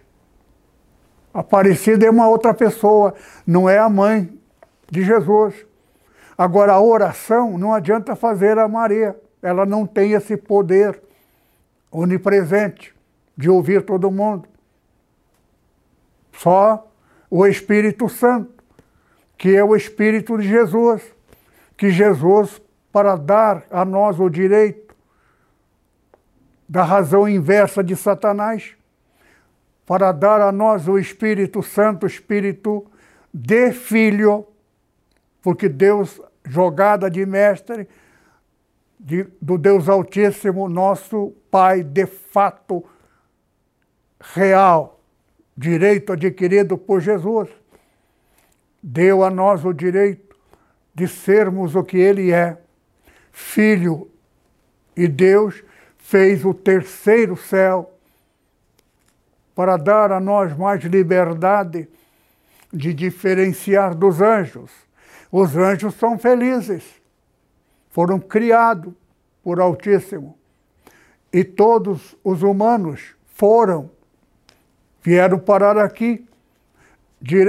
Aparecida 1.33 2.05
é 2.05 2.09
uma 2.09 2.27
outra 2.27 2.53
pessoa, 2.53 3.13
não 3.45 3.69
é 3.69 3.77
a 3.77 3.89
mãe 3.89 4.31
de 4.89 5.03
Jesus. 5.03 5.65
Agora, 6.37 6.73
a 6.73 6.81
oração 6.81 7.57
não 7.57 7.73
adianta 7.73 8.15
fazer 8.15 8.57
a 8.57 8.67
Maria, 8.67 9.19
ela 9.41 9.65
não 9.65 9.85
tem 9.85 10.13
esse 10.13 10.37
poder 10.37 11.01
onipresente 11.91 12.93
de 13.35 13.49
ouvir 13.49 13.83
todo 13.83 14.11
mundo. 14.11 14.47
Só 16.39 16.89
o 17.30 17.45
Espírito 17.45 18.08
Santo, 18.08 18.63
que 19.38 19.58
é 19.58 19.63
o 19.63 19.75
Espírito 19.75 20.38
de 20.38 20.47
Jesus, 20.47 21.04
que 21.75 21.89
Jesus, 21.89 22.62
para 22.93 23.17
dar 23.17 23.65
a 23.69 23.84
nós 23.84 24.21
o 24.21 24.30
direito 24.30 24.95
da 26.67 26.82
razão 26.84 27.28
inversa 27.28 27.84
de 27.84 27.93
Satanás, 27.93 28.73
para 29.86 30.13
dar 30.13 30.39
a 30.39 30.49
nós 30.49 30.88
o 30.88 30.97
Espírito 30.97 31.62
Santo, 31.62 32.08
Espírito 32.08 32.89
de 33.34 33.73
Filho, 33.73 34.47
porque 35.41 35.67
Deus, 35.67 36.21
jogada 36.45 37.10
de 37.10 37.25
mestre, 37.25 37.86
de, 38.97 39.28
do 39.41 39.58
Deus 39.58 39.89
Altíssimo, 39.89 40.69
nosso 40.69 41.34
Pai 41.52 41.84
de 41.84 42.06
fato 42.06 42.86
real, 44.21 44.98
direito 45.59 46.13
adquirido 46.13 46.77
por 46.77 47.01
Jesus, 47.01 47.49
deu 48.81 49.25
a 49.25 49.29
nós 49.29 49.65
o 49.65 49.73
direito 49.73 50.33
de 50.95 51.05
sermos 51.05 51.75
o 51.75 51.83
que 51.83 51.97
Ele 51.97 52.31
é, 52.31 52.57
Filho, 53.29 54.09
e 54.95 55.05
Deus 55.05 55.61
fez 55.97 56.45
o 56.45 56.53
terceiro 56.53 57.35
céu 57.35 57.93
para 59.53 59.75
dar 59.75 60.13
a 60.13 60.19
nós 60.19 60.57
mais 60.57 60.81
liberdade 60.85 61.89
de 62.71 62.93
diferenciar 62.93 63.93
dos 63.93 64.21
anjos. 64.21 64.71
Os 65.29 65.57
anjos 65.57 65.93
são 65.95 66.17
felizes, 66.17 66.83
foram 67.89 68.17
criados 68.17 68.93
por 69.43 69.59
Altíssimo. 69.59 70.37
E 71.33 71.43
todos 71.43 72.15
os 72.23 72.43
humanos 72.43 73.13
foram 73.35 73.91
vieram 75.01 75.39
parar 75.39 75.77
aqui, 75.77 76.25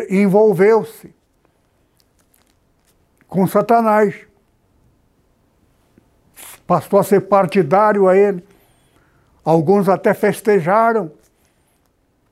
envolveu-se 0.08 1.14
com 3.26 3.46
Satanás. 3.46 4.14
Passou 6.66 6.98
a 6.98 7.04
ser 7.04 7.22
partidário 7.22 8.08
a 8.08 8.16
ele. 8.16 8.44
Alguns 9.44 9.88
até 9.88 10.12
festejaram 10.12 11.10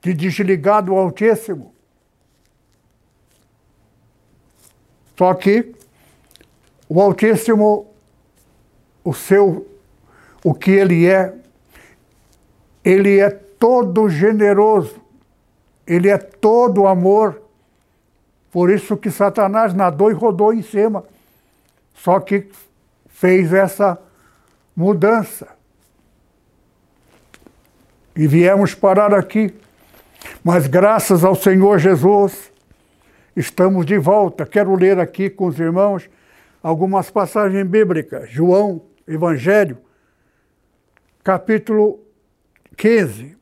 de 0.02 0.12
desligar 0.12 0.83
do 0.83 0.94
Altíssimo. 0.94 1.72
Só 5.16 5.35
que 5.35 5.74
o 6.88 7.00
Altíssimo, 7.00 7.88
o 9.02 9.12
seu, 9.12 9.66
o 10.44 10.54
que 10.54 10.70
ele 10.70 11.07
é, 11.07 11.35
ele 12.85 13.18
é 13.18 13.31
todo 13.31 14.09
generoso 14.09 15.08
ele 15.88 16.11
é 16.11 16.18
todo 16.18 16.87
amor. 16.87 17.40
Por 18.53 18.70
isso 18.70 18.94
que 18.94 19.11
Satanás 19.11 19.72
nadou 19.72 20.11
e 20.11 20.14
rodou 20.14 20.53
em 20.53 20.61
cima. 20.61 21.03
Só 21.94 22.20
que 22.20 22.46
fez 23.09 23.55
essa 23.55 23.98
mudança. 24.77 25.48
E 28.14 28.27
viemos 28.27 28.74
parar 28.74 29.14
aqui. 29.14 29.55
Mas 30.44 30.66
graças 30.66 31.24
ao 31.24 31.35
Senhor 31.35 31.79
Jesus, 31.79 32.53
estamos 33.35 33.87
de 33.87 33.96
volta. 33.96 34.44
Quero 34.44 34.74
ler 34.74 34.98
aqui 34.98 35.31
com 35.31 35.46
os 35.46 35.59
irmãos 35.59 36.09
algumas 36.62 37.11
passagens 37.11 37.66
bíblicas. 37.66 38.31
João, 38.31 38.83
Evangelho, 39.07 39.79
capítulo 41.24 42.01
15 42.77 43.38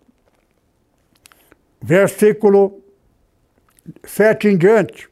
versículo 1.80 2.82
7 4.04 4.48
em 4.48 4.56
diante. 4.56 5.08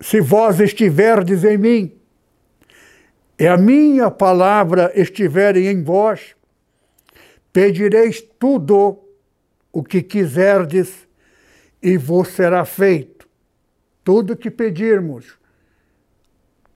Se 0.00 0.20
vós 0.20 0.60
estiverdes 0.60 1.44
em 1.44 1.56
mim, 1.56 2.02
e 3.38 3.46
a 3.46 3.56
minha 3.56 4.10
palavra 4.10 4.92
estiverem 4.94 5.66
em 5.66 5.82
vós, 5.82 6.36
pedireis 7.52 8.20
tudo 8.38 8.98
o 9.72 9.82
que 9.82 10.02
quiserdes 10.02 11.08
e 11.82 11.96
vos 11.96 12.28
será 12.28 12.64
feito. 12.64 13.28
Tudo 14.04 14.36
que 14.36 14.50
pedirmos 14.50 15.36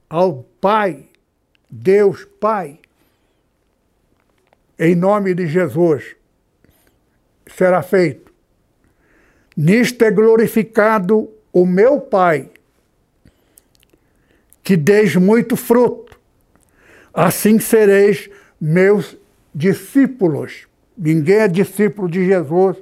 ao 0.08 0.44
Pai, 0.60 1.08
Deus 1.70 2.24
Pai, 2.40 2.80
em 4.78 4.94
nome 4.94 5.34
de 5.34 5.46
Jesus, 5.46 6.16
será 7.46 7.82
feito. 7.82 8.32
Nisto 9.56 10.02
é 10.02 10.10
glorificado 10.10 11.30
o 11.52 11.64
meu 11.64 11.98
Pai, 12.00 12.50
que 14.62 14.76
deis 14.76 15.16
muito 15.16 15.56
fruto, 15.56 16.20
assim 17.14 17.58
sereis 17.58 18.28
meus 18.60 19.16
discípulos. 19.54 20.66
Ninguém 20.98 21.36
é 21.36 21.48
discípulo 21.48 22.08
de 22.08 22.26
Jesus 22.26 22.76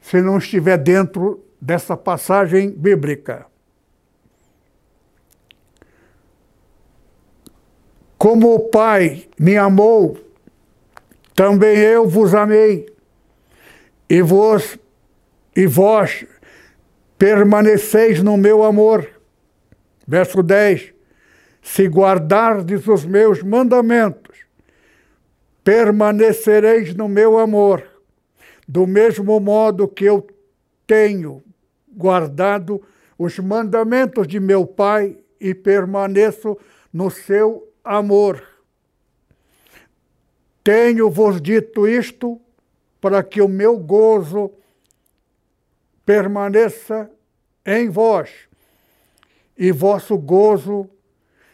se 0.00 0.20
não 0.20 0.38
estiver 0.38 0.76
dentro 0.76 1.42
dessa 1.60 1.96
passagem 1.96 2.70
bíblica. 2.70 3.46
Como 8.18 8.54
o 8.54 8.60
Pai 8.68 9.26
me 9.38 9.56
amou, 9.56 10.18
também 11.34 11.78
eu 11.78 12.06
vos 12.08 12.34
amei 12.34 12.86
e 14.08 14.22
vos 14.22 14.78
e 15.54 15.66
vós 15.66 16.26
permaneceis 17.18 18.22
no 18.22 18.36
meu 18.36 18.64
amor. 18.64 19.08
Verso 20.06 20.42
10: 20.42 20.92
Se 21.62 21.86
guardardes 21.86 22.86
os 22.88 23.04
meus 23.04 23.42
mandamentos, 23.42 24.38
permanecereis 25.62 26.94
no 26.94 27.08
meu 27.08 27.38
amor, 27.38 27.82
do 28.66 28.86
mesmo 28.86 29.38
modo 29.40 29.88
que 29.88 30.04
eu 30.04 30.26
tenho 30.86 31.42
guardado 31.88 32.82
os 33.18 33.38
mandamentos 33.38 34.26
de 34.26 34.40
meu 34.40 34.66
Pai 34.66 35.16
e 35.40 35.54
permaneço 35.54 36.58
no 36.92 37.10
seu 37.10 37.68
amor. 37.82 38.42
Tenho-vos 40.62 41.40
dito 41.40 41.86
isto 41.86 42.40
para 43.00 43.22
que 43.22 43.42
o 43.42 43.48
meu 43.48 43.78
gozo 43.78 44.50
permaneça 46.04 47.10
em 47.64 47.88
vós 47.88 48.30
e 49.56 49.72
vosso 49.72 50.18
gozo 50.18 50.88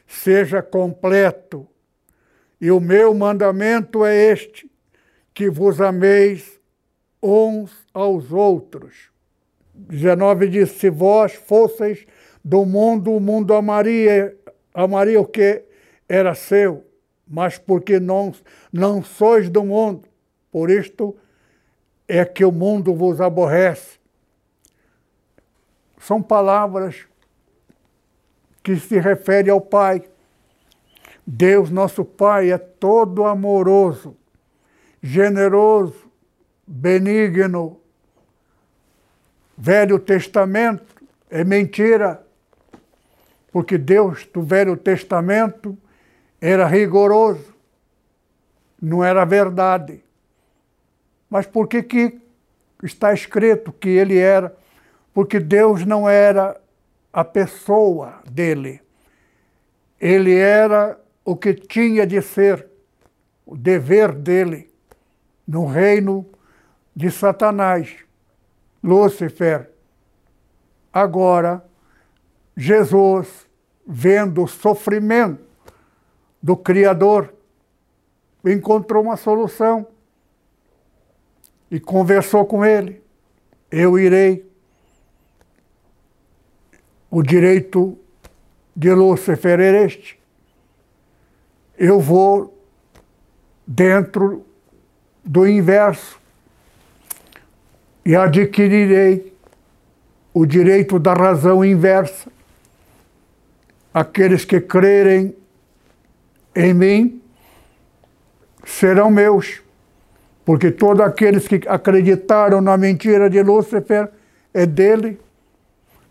seja 0.07 0.63
completo. 0.63 1.67
E 2.61 2.71
o 2.71 2.81
meu 2.81 3.15
mandamento 3.15 4.05
é 4.05 4.15
este: 4.33 4.71
que 5.33 5.49
vos 5.49 5.81
ameis 5.81 6.61
uns 7.23 7.87
aos 7.95 8.33
outros. 8.33 9.11
19 9.75 10.49
diz: 10.49 10.71
Se 10.73 10.91
vós 10.91 11.35
fosseis 11.35 12.07
do 12.45 12.65
mundo, 12.65 13.13
o 13.13 13.21
mundo 13.21 13.55
amaria, 13.55 14.37
amaria 14.75 15.21
o 15.21 15.27
que 15.27 15.63
era 16.09 16.35
seu, 16.35 16.85
mas 17.27 17.57
porque 17.57 18.01
não, 18.01 18.35
não 18.73 19.03
sois 19.03 19.49
do 19.49 19.65
mundo, 19.65 20.09
por 20.51 20.71
isto 20.71 21.17
é 22.09 22.25
que 22.25 22.45
o 22.45 22.51
mundo 22.51 22.93
vos 22.95 23.21
aborrece. 23.21 24.00
São 26.01 26.23
palavras 26.23 27.07
que 28.63 28.75
se 28.77 28.99
referem 28.99 29.53
ao 29.53 29.61
Pai. 29.61 30.03
Deus, 31.27 31.71
nosso 31.71 32.05
Pai, 32.05 32.51
é 32.51 32.59
todo 32.59 33.27
amoroso, 33.27 34.17
generoso, 35.03 36.11
benigno. 36.67 37.79
Velho 39.57 39.99
Testamento 39.99 41.05
é 41.29 41.45
mentira, 41.45 42.27
porque 43.53 43.77
Deus 43.77 44.25
do 44.33 44.43
Velho 44.43 44.77
Testamento 44.79 45.77
era 46.41 46.67
rigoroso, 46.67 47.55
não 48.81 49.05
era 49.05 49.27
verdade. 49.27 50.03
Mas 51.29 51.47
por 51.47 51.69
que, 51.69 51.83
que 51.83 52.19
está 52.83 53.13
escrito 53.13 53.71
que 53.71 53.91
ele 53.91 54.17
era? 54.17 54.59
Porque 55.21 55.39
Deus 55.39 55.85
não 55.85 56.09
era 56.09 56.59
a 57.13 57.23
pessoa 57.23 58.23
dele. 58.25 58.81
Ele 60.01 60.35
era 60.35 60.99
o 61.23 61.37
que 61.37 61.53
tinha 61.53 62.07
de 62.07 62.23
ser, 62.23 62.67
o 63.45 63.55
dever 63.55 64.13
dele 64.13 64.73
no 65.47 65.67
reino 65.67 66.25
de 66.97 67.11
Satanás, 67.11 67.97
Lúcifer. 68.83 69.71
Agora, 70.91 71.63
Jesus, 72.57 73.47
vendo 73.87 74.45
o 74.45 74.49
sofrimento 74.49 75.45
do 76.43 76.57
Criador, 76.57 77.35
encontrou 78.43 79.03
uma 79.03 79.19
solução 79.19 79.87
e 81.71 81.79
conversou 81.79 82.47
com 82.47 82.65
ele. 82.65 83.05
Eu 83.71 83.99
irei. 83.99 84.50
O 87.11 87.23
direito 87.23 87.99
de 88.75 88.93
Lúcifer 88.93 89.59
é 89.61 89.85
este. 89.85 90.19
Eu 91.77 91.99
vou 91.99 92.57
dentro 93.67 94.45
do 95.25 95.47
inverso 95.47 96.21
e 98.05 98.15
adquirirei 98.15 99.35
o 100.33 100.47
direito 100.47 100.99
da 100.99 101.15
razão 101.15 101.65
inversa. 101.65 102.31
Aqueles 103.93 104.45
que 104.45 104.61
crerem 104.61 105.35
em 106.55 106.73
mim 106.73 107.23
serão 108.65 109.11
meus 109.11 109.63
porque 110.51 110.73
todos 110.73 111.01
aqueles 111.01 111.47
que 111.47 111.61
acreditaram 111.69 112.61
na 112.61 112.77
mentira 112.77 113.31
de 113.31 113.41
Lúcifer 113.41 114.11
é 114.53 114.67
dele, 114.67 115.17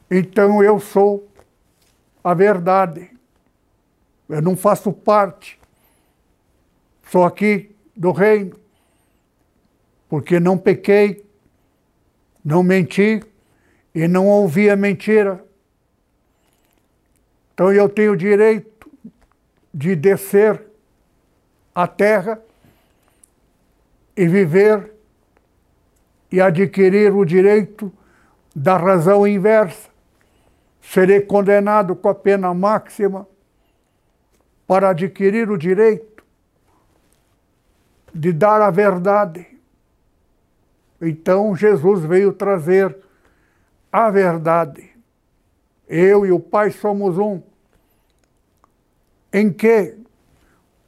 então 0.09 0.63
eu 0.63 0.79
sou 0.79 1.29
a 2.23 2.33
verdade. 2.33 3.11
Eu 4.27 4.41
não 4.41 4.55
faço 4.55 4.91
parte, 4.91 5.59
sou 7.09 7.23
aqui 7.23 7.75
do 7.95 8.11
reino, 8.11 8.55
porque 10.07 10.39
não 10.39 10.57
pequei, 10.57 11.25
não 12.45 12.61
menti 12.61 13.23
e 13.93 14.07
não 14.07 14.27
ouvi 14.27 14.69
a 14.69 14.75
mentira. 14.75 15.43
Então 17.53 17.73
eu 17.73 17.89
tenho 17.89 18.13
o 18.13 18.17
direito 18.17 18.89
de 19.73 19.95
descer 19.95 20.63
à 21.73 21.87
terra 21.87 22.41
e 24.15 24.27
viver 24.27 24.93
e 26.31 26.39
adquirir 26.39 27.13
o 27.13 27.25
direito 27.25 27.91
da 28.55 28.77
razão 28.77 29.27
inversa. 29.27 29.88
Serei 30.91 31.21
condenado 31.21 31.95
com 31.95 32.09
a 32.09 32.15
pena 32.15 32.51
máxima 32.51 33.27
para 34.65 34.89
adquirir 34.89 35.47
o 35.51 35.55
direito 35.55 36.23
de 38.11 38.33
dar 38.33 38.59
a 38.59 38.71
verdade. 38.71 39.45
Então 40.99 41.55
Jesus 41.55 42.03
veio 42.03 42.33
trazer 42.33 42.97
a 43.91 44.09
verdade. 44.09 44.89
Eu 45.87 46.25
e 46.25 46.31
o 46.31 46.39
Pai 46.39 46.71
somos 46.71 47.19
um. 47.19 47.39
Em 49.31 49.53
que 49.53 49.95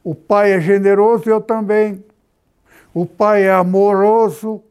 o 0.03 0.15
Pai 0.15 0.53
é 0.53 0.59
generoso, 0.59 1.29
eu 1.29 1.39
também. 1.39 2.03
O 2.91 3.05
Pai 3.05 3.43
é 3.43 3.51
amoroso, 3.51 4.63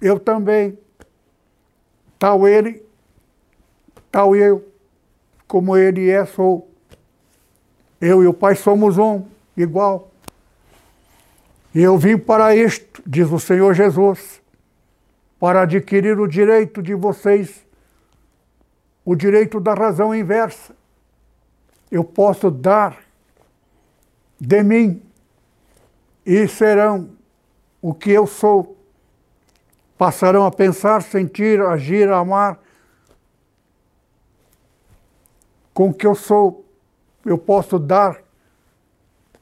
eu 0.00 0.18
também. 0.18 0.78
Tal 2.18 2.48
ele, 2.48 2.87
tal 4.10 4.34
eu, 4.34 4.66
como 5.46 5.76
ele 5.76 6.10
é, 6.10 6.24
sou. 6.24 6.70
Eu 8.00 8.22
e 8.22 8.26
o 8.26 8.34
Pai 8.34 8.54
somos 8.54 8.98
um, 8.98 9.24
igual. 9.56 10.10
E 11.74 11.82
eu 11.82 11.96
vim 11.96 12.16
para 12.16 12.54
isto, 12.54 13.02
diz 13.06 13.30
o 13.30 13.38
Senhor 13.38 13.74
Jesus, 13.74 14.40
para 15.38 15.62
adquirir 15.62 16.18
o 16.18 16.26
direito 16.26 16.82
de 16.82 16.94
vocês, 16.94 17.64
o 19.04 19.14
direito 19.14 19.60
da 19.60 19.74
razão 19.74 20.14
inversa. 20.14 20.74
Eu 21.90 22.04
posso 22.04 22.50
dar 22.50 22.98
de 24.38 24.62
mim 24.62 25.02
e 26.24 26.46
serão 26.46 27.10
o 27.80 27.94
que 27.94 28.10
eu 28.10 28.26
sou. 28.26 28.76
Passarão 29.96 30.44
a 30.44 30.50
pensar, 30.50 31.02
sentir, 31.02 31.60
agir, 31.60 32.08
amar 32.10 32.58
com 35.78 35.94
que 35.94 36.04
eu 36.04 36.16
sou. 36.16 36.64
Eu 37.24 37.38
posso 37.38 37.78
dar 37.78 38.20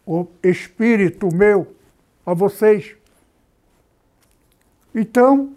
o 0.05 0.27
espírito 0.43 1.35
meu 1.35 1.75
a 2.27 2.35
vocês. 2.35 2.95
Então, 4.95 5.51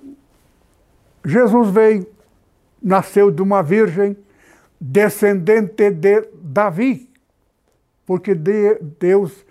Jesus 1.26 1.70
veio, 1.70 2.08
nasceu 2.82 3.30
de 3.30 3.42
uma 3.42 3.62
virgem, 3.62 4.15
descendente 4.80 5.92
de 5.92 6.30
Davi, 6.36 7.12
porque 8.06 8.34
Deus 8.34 9.46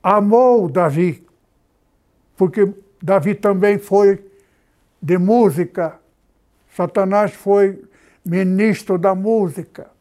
amou 0.00 0.68
Davi, 0.68 1.26
porque 2.36 2.72
Davi 3.02 3.34
também 3.34 3.80
foi 3.80 4.24
de 5.02 5.18
música. 5.18 5.98
Satanás 6.68 7.34
foi 7.34 7.82
ministro 8.24 8.96
da 8.96 9.12
música. 9.12 9.97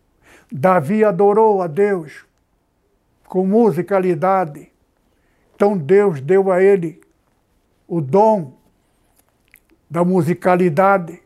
Davi 0.52 1.04
adorou 1.04 1.62
a 1.62 1.68
Deus 1.68 2.26
com 3.28 3.46
musicalidade. 3.46 4.72
Então 5.56 5.78
Deus 5.78 6.22
deu 6.22 6.52
a 6.52 6.62
ele 6.62 7.02
o 7.88 8.00
dom 8.00 8.54
da 9.90 10.04
musicalidade. 10.04 11.22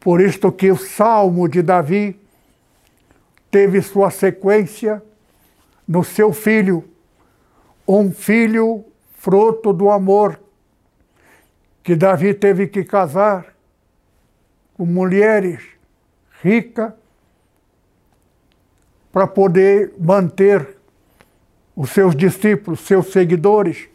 Por 0.00 0.20
isto 0.20 0.50
que 0.50 0.70
o 0.70 0.76
Salmo 0.76 1.48
de 1.48 1.62
Davi 1.62 2.18
teve 3.50 3.80
sua 3.82 4.10
sequência 4.10 5.02
no 5.86 6.04
seu 6.04 6.32
filho, 6.32 6.88
um 7.86 8.12
filho 8.12 8.84
fruto 9.14 9.72
do 9.72 9.90
amor, 9.90 10.40
que 11.82 11.96
Davi 11.96 12.34
teve 12.34 12.66
que 12.66 12.84
casar 12.84 13.54
com 14.74 14.84
mulheres 14.84 15.77
ricas 16.42 16.92
para 19.12 19.26
poder 19.26 19.94
manter 19.98 20.76
os 21.74 21.90
seus 21.90 22.14
discípulos, 22.14 22.80
seus 22.80 23.12
seguidores, 23.12 23.88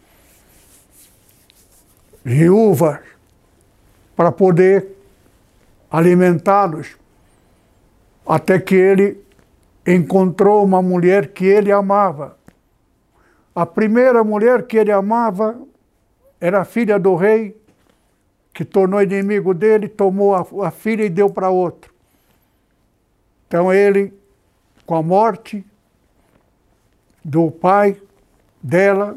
viúvas, 2.23 2.99
para 4.15 4.31
poder 4.31 4.87
alimentá-los, 5.91 6.95
até 8.25 8.59
que 8.59 8.75
ele 8.75 9.21
encontrou 9.85 10.63
uma 10.63 10.81
mulher 10.81 11.29
que 11.29 11.45
ele 11.45 11.71
amava. 11.71 12.37
A 13.53 13.65
primeira 13.65 14.23
mulher 14.23 14.65
que 14.65 14.77
ele 14.77 14.91
amava 14.91 15.59
era 16.39 16.61
a 16.61 16.65
filha 16.65 16.97
do 16.97 17.15
rei, 17.15 17.55
que 18.53 18.63
tornou 18.63 19.01
inimigo 19.01 19.53
dele, 19.53 19.87
tomou 19.87 20.35
a, 20.35 20.67
a 20.67 20.71
filha 20.71 21.03
e 21.03 21.09
deu 21.09 21.29
para 21.29 21.49
outro. 21.49 21.92
Então 23.53 23.71
ele, 23.71 24.11
com 24.83 24.95
a 24.95 25.03
morte 25.03 25.63
do 27.23 27.51
pai 27.51 28.01
dela, 28.63 29.15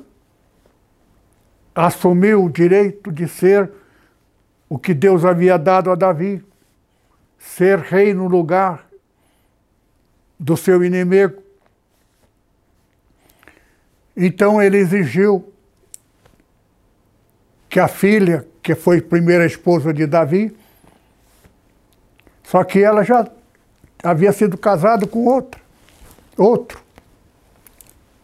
assumiu 1.75 2.45
o 2.45 2.51
direito 2.51 3.11
de 3.11 3.27
ser 3.27 3.73
o 4.69 4.79
que 4.79 4.93
Deus 4.93 5.25
havia 5.25 5.57
dado 5.57 5.91
a 5.91 5.95
Davi, 5.95 6.45
ser 7.39 7.79
rei 7.79 8.13
no 8.13 8.29
lugar 8.29 8.87
do 10.39 10.55
seu 10.55 10.85
inimigo. 10.85 11.43
Então 14.15 14.61
ele 14.61 14.77
exigiu 14.77 15.51
que 17.71 17.81
a 17.81 17.89
filha, 17.89 18.47
que 18.63 18.75
foi 18.75 19.01
primeira 19.01 19.47
esposa 19.47 19.95
de 19.95 20.07
Davi, 20.07 20.55
só 22.45 22.63
que 22.63 22.81
ela 22.81 23.03
já 23.03 23.27
havia 24.03 24.33
sido 24.33 24.57
casada 24.57 25.07
com 25.07 25.27
outra, 25.27 25.61
outro. 26.37 26.81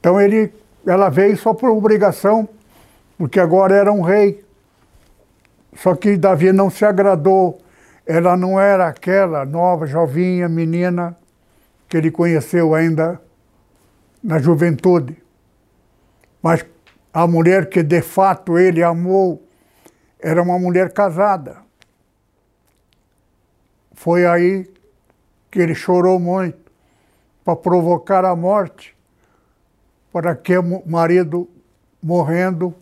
Então 0.00 0.20
ele, 0.20 0.52
ela 0.86 1.08
veio 1.08 1.36
só 1.36 1.54
por 1.54 1.70
obrigação, 1.70 2.48
porque 3.16 3.38
agora 3.38 3.74
era 3.74 3.92
um 3.92 4.02
rei. 4.02 4.44
Só 5.76 5.94
que 5.94 6.16
Davi 6.16 6.52
não 6.52 6.68
se 6.68 6.84
agradou. 6.84 7.60
Ela 8.04 8.36
não 8.36 8.60
era 8.60 8.88
aquela 8.88 9.44
nova, 9.44 9.86
jovinha, 9.86 10.48
menina 10.48 11.16
que 11.92 11.98
ele 11.98 12.10
conheceu 12.10 12.74
ainda 12.74 13.20
na 14.24 14.38
juventude. 14.38 15.14
Mas 16.42 16.64
a 17.12 17.26
mulher 17.26 17.68
que 17.68 17.82
de 17.82 18.00
fato 18.00 18.58
ele 18.58 18.82
amou 18.82 19.46
era 20.18 20.42
uma 20.42 20.58
mulher 20.58 20.90
casada. 20.94 21.58
Foi 23.92 24.24
aí 24.24 24.66
que 25.52 25.60
ele 25.60 25.74
chorou 25.74 26.18
muito 26.18 26.58
para 27.44 27.54
provocar 27.54 28.24
a 28.24 28.34
morte, 28.34 28.96
para 30.10 30.34
que 30.34 30.56
o 30.56 30.82
marido 30.84 31.48
morrendo, 32.02 32.74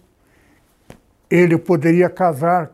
ele 1.29 1.59
poderia 1.59 2.09
casar 2.09 2.71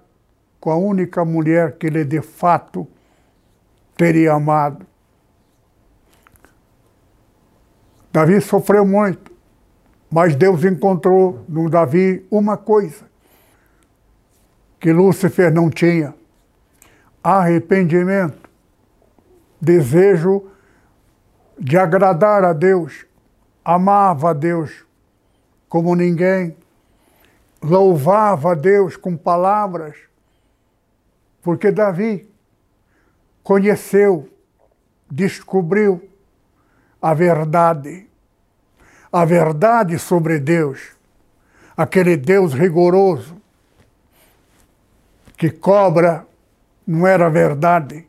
com 0.61 0.71
a 0.71 0.77
única 0.77 1.25
mulher 1.25 1.79
que 1.79 1.87
ele 1.87 2.05
de 2.05 2.21
fato 2.21 2.87
teria 3.97 4.35
amado. 4.35 4.87
Davi 8.13 8.41
sofreu 8.41 8.87
muito. 8.87 9.35
Mas 10.11 10.37
Deus 10.37 10.65
encontrou 10.65 11.45
no 11.49 11.69
Davi 11.69 12.25
uma 12.31 12.57
coisa 12.57 13.05
que 14.79 14.93
Lúcifer 14.93 15.53
não 15.53 15.69
tinha: 15.69 16.15
arrependimento, 17.23 18.46
desejo 19.61 20.51
de 21.59 21.77
agradar 21.79 22.45
a 22.45 22.53
Deus, 22.53 23.07
amava 23.65 24.31
a 24.31 24.33
Deus 24.33 24.85
como 25.69 25.95
ninguém, 25.95 26.57
louvava 27.63 28.53
a 28.53 28.55
Deus 28.55 28.97
com 28.97 29.17
palavras, 29.17 29.97
porque 31.43 31.71
Davi 31.71 32.29
conheceu, 33.43 34.29
descobriu 35.11 36.09
a 37.01 37.15
verdade. 37.15 38.07
A 39.13 39.25
verdade 39.25 39.99
sobre 39.99 40.39
Deus, 40.39 40.97
aquele 41.77 42.17
Deus 42.17 42.53
rigoroso 42.53 43.41
que 45.37 45.51
cobra, 45.51 46.27
não 46.87 47.07
era 47.07 47.29
verdade. 47.29 48.06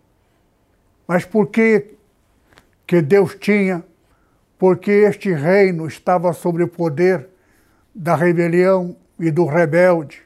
Mas 1.07 1.25
por 1.25 1.47
que, 1.47 1.95
que 2.85 3.01
Deus 3.01 3.35
tinha? 3.35 3.83
Porque 4.57 4.91
este 4.91 5.31
reino 5.33 5.87
estava 5.87 6.33
sob 6.33 6.61
o 6.63 6.67
poder 6.67 7.29
da 7.93 8.15
rebelião 8.15 8.95
e 9.19 9.31
do 9.31 9.45
rebelde, 9.45 10.21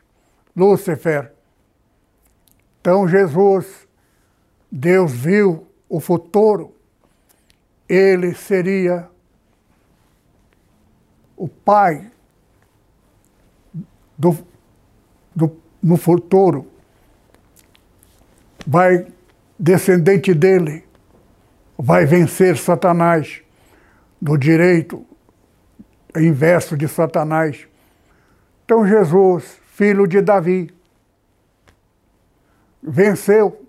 Lúcifer. 0.55 1.31
Então 2.79 3.07
Jesus, 3.07 3.87
Deus 4.71 5.11
viu 5.11 5.67
o 5.87 5.99
futuro, 5.99 6.75
ele 7.87 8.33
seria 8.33 9.09
o 11.37 11.47
pai 11.47 12.11
do, 14.17 14.37
do, 15.35 15.57
no 15.81 15.97
futuro 15.97 16.71
vai, 18.65 19.07
descendente 19.61 20.33
dele, 20.33 20.83
vai 21.77 22.03
vencer 22.03 22.57
Satanás 22.57 23.43
no 24.19 24.35
direito 24.35 25.05
inverso 26.15 26.75
de 26.75 26.87
Satanás. 26.87 27.67
Então 28.65 28.87
Jesus, 28.87 29.59
filho 29.67 30.07
de 30.07 30.19
Davi, 30.19 30.73
venceu 32.81 33.63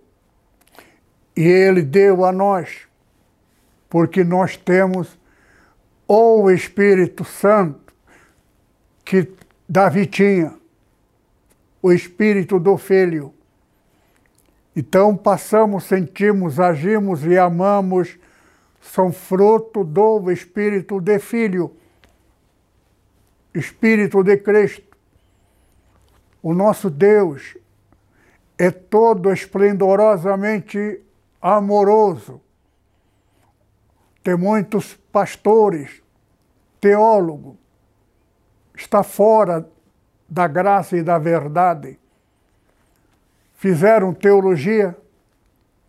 e 1.37 1.43
ele 1.43 1.83
deu 1.83 2.25
a 2.25 2.33
nós, 2.33 2.89
porque 3.91 4.25
nós 4.25 4.57
temos 4.57 5.19
o 6.09 6.51
Espírito 6.51 7.23
Santo 7.23 7.93
que 9.05 9.31
Davi 9.69 10.07
tinha, 10.07 10.55
o 11.83 11.93
Espírito 11.93 12.59
do 12.59 12.79
Filho. 12.79 13.35
Então 14.75 15.17
passamos, 15.17 15.85
sentimos, 15.85 16.59
agimos 16.59 17.25
e 17.25 17.37
amamos, 17.37 18.19
são 18.81 19.13
fruto 19.13 19.85
do 19.85 20.31
Espírito 20.31 21.01
de 21.01 21.19
Filho, 21.19 21.77
Espírito 23.55 24.23
de 24.23 24.37
Cristo. 24.39 24.97
O 26.43 26.55
nosso 26.55 26.91
Deus 26.91 27.57
é 28.59 28.71
todo 28.71 29.33
esplendorosamente 29.33 31.01
amoroso 31.41 32.41
tem 34.23 34.37
muitos 34.37 34.95
pastores, 35.11 36.03
teólogos, 36.81 37.57
está 38.75 39.03
fora 39.03 39.69
da 40.29 40.47
graça 40.47 40.97
e 40.97 41.03
da 41.03 41.19
verdade. 41.19 41.99
Fizeram 43.63 44.13
teologia 44.13 44.97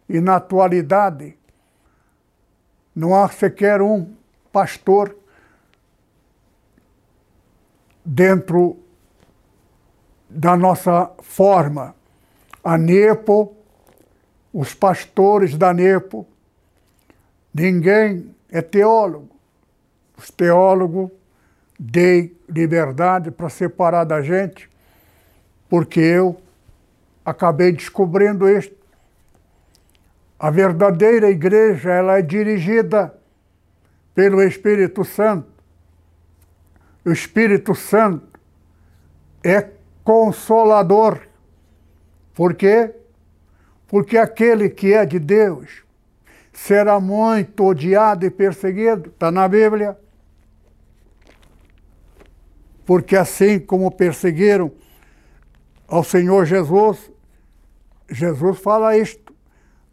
e 0.08 0.22
na 0.22 0.36
atualidade 0.36 1.36
não 2.96 3.16
há 3.16 3.28
sequer 3.28 3.82
um 3.82 4.14
pastor 4.52 5.18
dentro 8.06 8.78
da 10.30 10.56
nossa 10.56 11.10
forma. 11.24 11.96
A 12.64 12.78
NEPO, 12.78 13.52
os 14.54 14.76
pastores 14.76 15.58
da 15.58 15.74
NEPO, 15.74 16.28
Ninguém 17.52 18.36
é 18.52 18.62
teólogo. 18.62 19.30
Os 20.16 20.30
teólogos 20.30 21.10
dei 21.80 22.40
liberdade 22.48 23.32
para 23.32 23.50
separar 23.50 24.04
da 24.04 24.22
gente, 24.22 24.70
porque 25.68 26.00
eu 26.00 26.40
acabei 27.26 27.72
descobrindo 27.72 28.48
isto. 28.48 28.76
A 30.38 30.50
verdadeira 30.50 31.30
igreja 31.30 31.92
ela 31.92 32.18
é 32.18 32.22
dirigida 32.22 33.18
pelo 34.14 34.42
Espírito 34.42 35.06
Santo. 35.06 35.48
O 37.06 37.12
Espírito 37.12 37.74
Santo 37.74 38.40
é 39.44 39.70
consolador. 40.04 41.22
Por 42.34 42.54
quê? 42.54 42.94
Porque 43.88 44.18
aquele 44.18 44.70
que 44.70 44.94
é 44.94 45.06
de 45.06 45.20
Deus 45.20 45.84
será 46.52 47.00
muito 47.00 47.64
odiado 47.64 48.26
e 48.26 48.30
perseguido. 48.30 49.10
Está 49.10 49.32
na 49.32 49.48
Bíblia. 49.48 49.98
Porque 52.86 53.16
assim 53.16 53.60
como 53.60 53.90
perseguiram 53.90 54.72
ao 55.88 56.04
Senhor 56.04 56.46
Jesus, 56.46 57.13
Jesus 58.14 58.60
fala 58.60 58.96
isto 58.96 59.34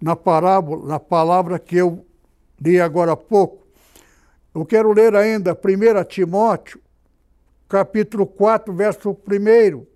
na 0.00 0.14
parábola, 0.14 0.86
na 0.86 1.00
palavra 1.00 1.58
que 1.58 1.76
eu 1.76 2.04
li 2.60 2.78
agora 2.78 3.12
há 3.12 3.16
pouco. 3.16 3.66
Eu 4.54 4.66
quero 4.66 4.92
ler 4.92 5.16
ainda 5.16 5.52
1 5.52 6.04
Timóteo, 6.04 6.80
capítulo 7.66 8.26
4, 8.26 8.74
verso 8.74 9.10
1. 9.10 9.86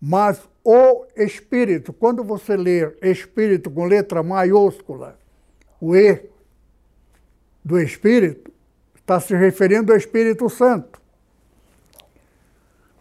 Mas 0.00 0.40
o 0.64 1.06
Espírito, 1.16 1.92
quando 1.92 2.24
você 2.24 2.56
ler 2.56 2.98
Espírito 3.00 3.70
com 3.70 3.84
letra 3.84 4.22
maiúscula, 4.22 5.16
o 5.80 5.94
E 5.94 6.28
do 7.64 7.78
Espírito 7.78 8.50
está 8.96 9.20
se 9.20 9.36
referindo 9.36 9.92
ao 9.92 9.98
Espírito 9.98 10.48
Santo. 10.50 11.00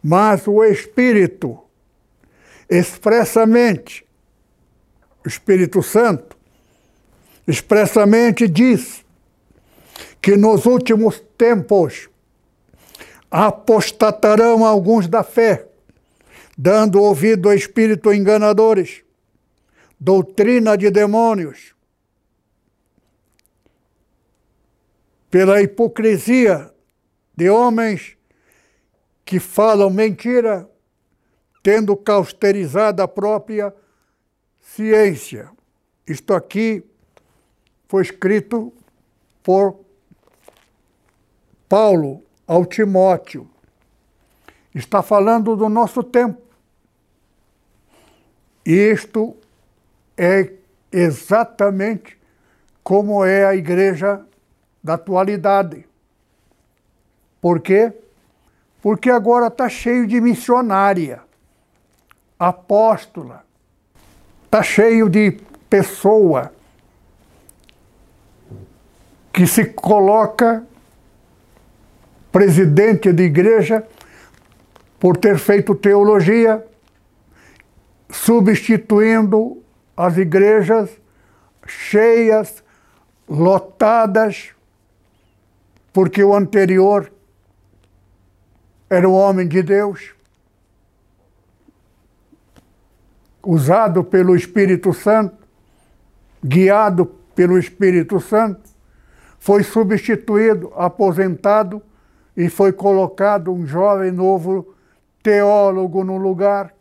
Mas 0.04 0.48
o 0.48 0.64
Espírito, 0.64 1.65
expressamente, 2.70 4.06
o 5.24 5.28
Espírito 5.28 5.82
Santo, 5.82 6.36
expressamente 7.48 8.48
diz 8.48 9.06
que 10.22 10.36
nos 10.36 10.66
últimos 10.66 11.20
tempos 11.38 12.10
apostatarão 13.30 14.66
alguns 14.66 15.08
da 15.08 15.24
fé, 15.24 15.68
dando 16.58 17.02
ouvido 17.02 17.50
a 17.50 17.56
espírito 17.56 18.14
enganadores, 18.14 19.04
doutrina 20.00 20.78
de 20.78 20.90
demônios, 20.90 21.76
pela 25.30 25.62
hipocrisia 25.62 26.74
de 27.36 27.50
homens 27.50 28.16
que 29.26 29.40
falam 29.40 29.90
mentira, 29.90 30.70
tendo 31.66 31.98
cauterizado 31.98 33.02
a 33.02 33.08
própria 33.08 33.74
ciência. 34.62 35.50
Isto 36.06 36.36
aqui 36.36 36.86
foi 37.88 38.04
escrito 38.04 38.72
por 39.42 39.80
Paulo 41.68 42.22
ao 42.46 42.68
Timóteo. 42.68 43.50
Está 44.76 45.02
falando 45.02 45.56
do 45.56 45.68
nosso 45.68 46.04
tempo. 46.04 46.40
Isto 48.64 49.36
é 50.16 50.54
exatamente 50.92 52.16
como 52.84 53.26
é 53.26 53.44
a 53.44 53.56
igreja 53.56 54.24
da 54.84 54.94
atualidade. 54.94 55.84
Por 57.42 57.60
quê? 57.60 57.92
Porque 58.84 59.10
agora 59.10 59.48
está 59.48 59.68
cheio 59.68 60.06
de 60.06 60.22
missionária, 60.22 61.25
apóstola, 62.38 63.46
está 64.46 64.62
cheio 64.62 65.10
de 65.10 65.40
pessoa 65.70 66.52
que 69.34 69.46
se 69.46 69.66
coloca 69.66 70.66
presidente 72.32 73.12
de 73.12 73.24
igreja 73.24 73.86
por 75.00 75.18
ter 75.18 75.38
feito 75.38 75.76
teologia, 75.76 76.66
substituindo 78.10 79.62
as 79.96 80.18
igrejas 80.18 80.90
cheias, 81.68 82.64
lotadas, 83.28 84.52
porque 85.92 86.24
o 86.24 86.36
anterior 86.36 87.12
era 88.90 89.10
um 89.10 89.14
homem 89.14 89.48
de 89.48 89.64
Deus, 89.64 90.15
usado 93.46 94.04
pelo 94.04 94.36
Espírito 94.36 94.92
Santo, 94.92 95.38
guiado 96.44 97.06
pelo 97.36 97.58
Espírito 97.58 98.20
Santo, 98.20 98.62
foi 99.40 99.64
substituído, 99.64 100.74
aposentado 100.76 101.82
e 102.36 102.50
foi 102.50 102.74
colocado 102.74 103.54
um 103.54 103.66
jovem 103.66 104.12
novo 104.12 104.74
teólogo 105.22 106.04
no 106.04 106.18
lugar, 106.18 106.74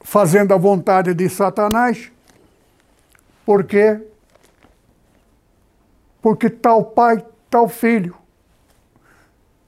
fazendo 0.00 0.54
a 0.54 0.56
vontade 0.56 1.12
de 1.12 1.28
Satanás, 1.28 2.10
porque 3.44 4.00
porque 6.22 6.50
tal 6.50 6.84
pai, 6.84 7.24
tal 7.48 7.68
filho. 7.68 8.16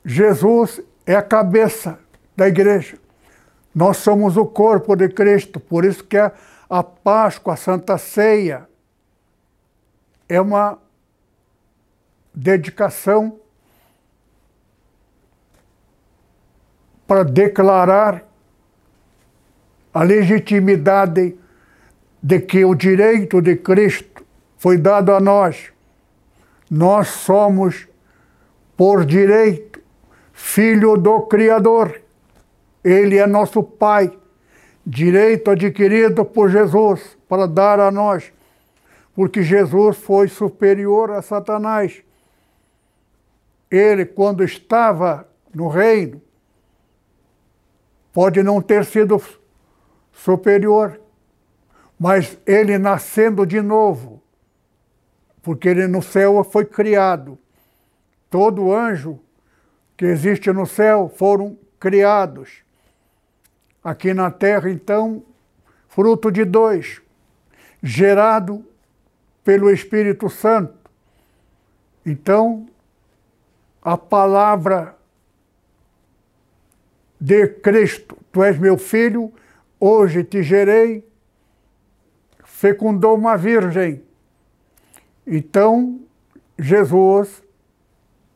Jesus 0.04 0.82
é 1.06 1.14
a 1.14 1.22
cabeça 1.22 2.00
da 2.38 2.46
igreja. 2.46 2.96
Nós 3.74 3.96
somos 3.96 4.36
o 4.36 4.46
corpo 4.46 4.94
de 4.94 5.08
Cristo, 5.08 5.58
por 5.58 5.84
isso 5.84 6.04
que 6.04 6.16
a, 6.16 6.32
a 6.70 6.84
Páscoa, 6.84 7.54
a 7.54 7.56
Santa 7.56 7.98
Ceia, 7.98 8.68
é 10.28 10.40
uma 10.40 10.78
dedicação 12.32 13.40
para 17.08 17.24
declarar 17.24 18.22
a 19.92 20.04
legitimidade 20.04 21.36
de 22.22 22.38
que 22.38 22.64
o 22.64 22.72
direito 22.72 23.42
de 23.42 23.56
Cristo 23.56 24.24
foi 24.58 24.78
dado 24.78 25.12
a 25.12 25.18
nós. 25.18 25.72
Nós 26.70 27.08
somos, 27.08 27.88
por 28.76 29.04
direito, 29.04 29.80
filho 30.32 30.96
do 30.96 31.22
Criador. 31.22 32.06
Ele 32.82 33.18
é 33.18 33.26
nosso 33.26 33.62
Pai, 33.62 34.16
direito 34.86 35.50
adquirido 35.50 36.24
por 36.24 36.50
Jesus 36.50 37.16
para 37.28 37.46
dar 37.46 37.80
a 37.80 37.90
nós 37.90 38.32
porque 39.18 39.42
Jesus 39.42 39.96
foi 39.96 40.28
superior 40.28 41.10
a 41.10 41.20
Satanás. 41.20 42.04
Ele, 43.68 44.06
quando 44.06 44.44
estava 44.44 45.28
no 45.52 45.66
reino, 45.66 46.22
pode 48.12 48.44
não 48.44 48.62
ter 48.62 48.84
sido 48.84 49.20
superior, 50.12 51.00
mas 51.98 52.38
ele 52.46 52.78
nascendo 52.78 53.44
de 53.44 53.60
novo, 53.60 54.22
porque 55.42 55.68
ele 55.68 55.88
no 55.88 56.00
céu 56.00 56.44
foi 56.44 56.64
criado. 56.64 57.36
Todo 58.30 58.72
anjo 58.72 59.18
que 59.96 60.04
existe 60.04 60.52
no 60.52 60.64
céu 60.64 61.12
foram 61.12 61.58
criados. 61.80 62.62
Aqui 63.88 64.12
na 64.12 64.30
terra, 64.30 64.68
então, 64.70 65.24
fruto 65.88 66.30
de 66.30 66.44
dois, 66.44 67.00
gerado 67.82 68.62
pelo 69.42 69.70
Espírito 69.70 70.28
Santo. 70.28 70.74
Então, 72.04 72.68
a 73.80 73.96
palavra 73.96 74.94
de 77.18 77.48
Cristo, 77.48 78.18
tu 78.30 78.42
és 78.42 78.58
meu 78.58 78.76
filho, 78.76 79.32
hoje 79.80 80.22
te 80.22 80.42
gerei, 80.42 81.02
fecundou 82.44 83.16
uma 83.16 83.38
virgem. 83.38 84.02
Então, 85.26 85.98
Jesus 86.58 87.42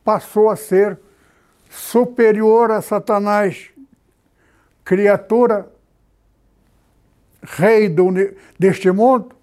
passou 0.03 0.49
a 0.49 0.55
ser 0.55 0.99
superior 1.69 2.71
a 2.71 2.81
Satanás, 2.81 3.69
criatura, 4.83 5.71
rei 7.41 7.89
do, 7.89 8.11
deste 8.57 8.91
mundo, 8.91 9.35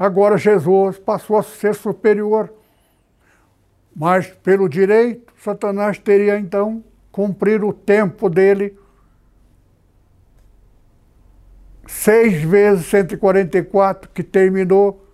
Agora 0.00 0.38
Jesus 0.38 0.98
passou 0.98 1.36
a 1.36 1.42
ser 1.42 1.74
superior. 1.74 2.50
Mas 3.94 4.28
pelo 4.28 4.66
direito, 4.66 5.30
Satanás 5.36 5.98
teria 5.98 6.38
então 6.38 6.82
cumprir 7.12 7.62
o 7.62 7.70
tempo 7.70 8.30
dele. 8.30 8.78
Seis 11.86 12.42
vezes 12.42 12.86
144 12.86 14.08
que 14.08 14.22
terminou, 14.22 15.06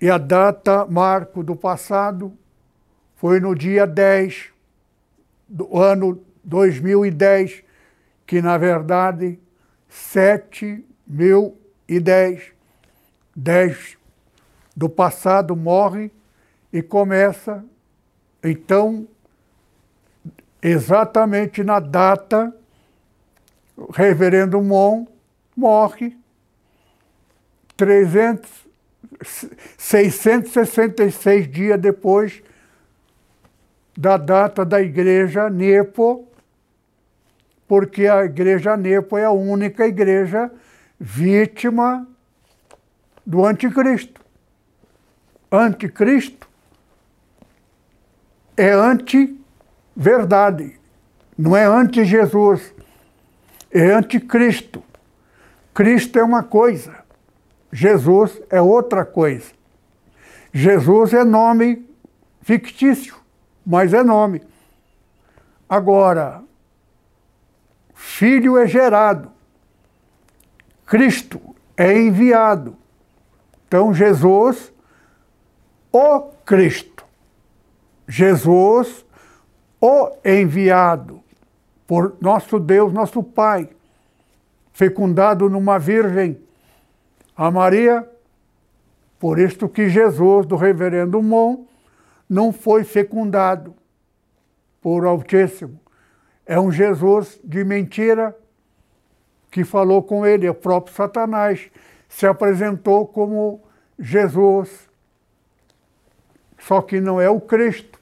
e 0.00 0.08
a 0.08 0.16
data 0.16 0.86
marco 0.86 1.42
do 1.42 1.54
passado 1.54 2.32
foi 3.16 3.38
no 3.38 3.54
dia 3.54 3.86
10 3.86 4.50
do 5.46 5.76
ano 5.76 6.24
2010, 6.44 7.62
que 8.26 8.42
na 8.42 8.58
verdade 8.58 9.38
7010 9.88 12.54
10 13.36 13.98
do 14.76 14.88
passado 14.88 15.56
morre 15.56 16.10
e 16.72 16.82
começa, 16.82 17.64
então, 18.42 19.06
exatamente 20.60 21.62
na 21.62 21.80
data, 21.80 22.54
o 23.76 23.92
reverendo 23.92 24.60
Mon 24.60 25.06
morre. 25.56 26.16
300, 27.76 28.48
666 29.76 31.50
dias 31.50 31.80
depois 31.80 32.42
da 33.96 34.16
data 34.16 34.64
da 34.64 34.80
igreja 34.80 35.50
Nepo, 35.50 36.28
porque 37.66 38.06
a 38.06 38.24
igreja 38.24 38.76
Nepo 38.76 39.16
é 39.16 39.24
a 39.24 39.30
única 39.30 39.86
igreja 39.86 40.50
vítima 40.98 42.06
do 43.24 43.44
anticristo. 43.44 44.20
Anticristo 45.50 46.48
é 48.56 48.70
anti-verdade, 48.70 50.78
não 51.36 51.56
é 51.56 51.64
anti-Jesus, 51.64 52.72
é 53.70 53.92
anticristo. 53.92 54.82
Cristo 55.72 56.18
é 56.18 56.22
uma 56.22 56.42
coisa, 56.42 56.94
Jesus 57.72 58.40
é 58.50 58.60
outra 58.60 59.04
coisa. 59.04 59.52
Jesus 60.52 61.12
é 61.12 61.24
nome 61.24 61.84
fictício, 62.42 63.16
mas 63.66 63.92
é 63.92 64.04
nome. 64.04 64.40
Agora, 65.68 66.42
filho 68.16 68.56
é 68.56 68.64
gerado, 68.64 69.28
Cristo 70.86 71.40
é 71.76 71.98
enviado. 71.98 72.76
Então, 73.66 73.92
Jesus, 73.92 74.72
o 75.90 76.20
Cristo. 76.44 77.04
Jesus, 78.06 79.04
o 79.80 80.12
enviado 80.24 81.20
por 81.88 82.16
nosso 82.20 82.60
Deus, 82.60 82.92
nosso 82.92 83.20
Pai, 83.20 83.68
fecundado 84.72 85.50
numa 85.50 85.76
virgem, 85.76 86.38
a 87.36 87.50
Maria. 87.50 88.08
Por 89.18 89.40
isto 89.40 89.68
que 89.68 89.88
Jesus, 89.88 90.46
do 90.46 90.54
reverendo 90.54 91.20
Mon, 91.20 91.64
não 92.28 92.52
foi 92.52 92.84
fecundado 92.84 93.74
por 94.80 95.04
Altíssimo. 95.04 95.83
É 96.46 96.60
um 96.60 96.70
Jesus 96.70 97.40
de 97.42 97.64
mentira 97.64 98.36
que 99.50 99.64
falou 99.64 100.02
com 100.02 100.26
ele, 100.26 100.48
o 100.48 100.54
próprio 100.54 100.94
Satanás 100.94 101.70
se 102.08 102.26
apresentou 102.26 103.06
como 103.06 103.62
Jesus, 103.98 104.68
só 106.58 106.82
que 106.82 107.00
não 107.00 107.20
é 107.20 107.30
o 107.30 107.40
Cristo. 107.40 107.98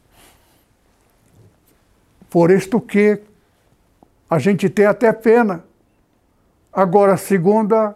Por 2.30 2.50
isto 2.50 2.80
que 2.80 3.20
a 4.30 4.38
gente 4.38 4.70
tem 4.70 4.86
até 4.86 5.12
pena. 5.12 5.62
Agora, 6.72 7.18
segundo 7.18 7.74
a, 7.74 7.94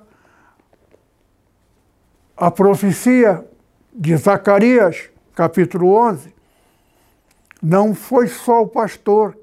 a 2.37 2.51
profecia 2.51 3.43
de 3.91 4.15
Zacarias, 4.17 5.09
capítulo 5.35 5.95
11, 5.95 6.35
não 7.63 7.95
foi 7.95 8.29
só 8.29 8.63
o 8.63 8.69
pastor 8.69 9.35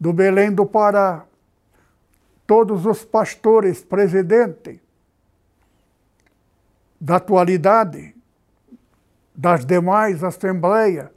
do 0.00 0.14
Belém 0.14 0.50
do 0.50 0.64
Pará, 0.64 1.26
todos 2.46 2.86
os 2.86 3.04
pastores 3.04 3.84
presidentes 3.84 4.80
da 6.98 7.16
atualidade, 7.16 8.14
das 9.34 9.64
demais 9.64 10.24
assembleias, 10.24 11.08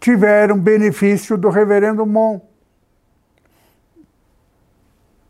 tiveram 0.00 0.58
benefício 0.58 1.38
do 1.38 1.48
reverendo 1.48 2.04
Mon. 2.04 2.40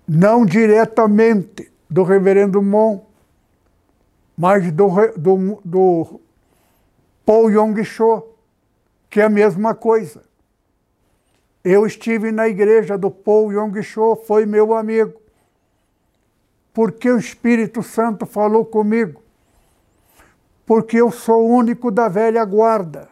Não 0.07 0.45
diretamente 0.45 1.73
do 1.89 2.03
reverendo 2.03 2.61
Mon, 2.61 3.05
mas 4.37 4.73
do, 4.73 4.89
do, 5.17 5.61
do 5.65 6.21
Paul 7.25 7.51
Yong 7.51 7.85
Cho, 7.85 8.34
que 9.15 9.21
é 9.21 9.25
a 9.27 9.31
mesma 9.31 9.77
coisa. 9.77 10.25
Eu 11.63 11.87
estive 11.87 12.33
na 12.33 12.49
igreja 12.49 12.99
do 12.99 13.13
Paul 13.13 13.53
Yong 13.53 13.81
Cho, 13.81 14.17
foi 14.17 14.45
meu 14.45 14.75
amigo. 14.75 15.23
Porque 16.73 17.09
o 17.09 17.17
Espírito 17.17 17.81
Santo 17.81 18.27
falou 18.27 18.65
comigo. 18.65 19.23
Porque 20.67 20.97
eu 20.97 21.13
sou 21.13 21.47
o 21.47 21.55
único 21.55 21.93
da 21.93 22.09
velha 22.09 22.45
guarda. 22.45 23.09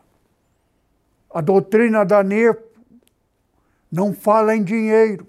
A 1.32 1.40
doutrina 1.40 2.04
da 2.04 2.20
NEPO 2.20 2.64
não 3.88 4.12
fala 4.12 4.56
em 4.56 4.64
dinheiro, 4.64 5.24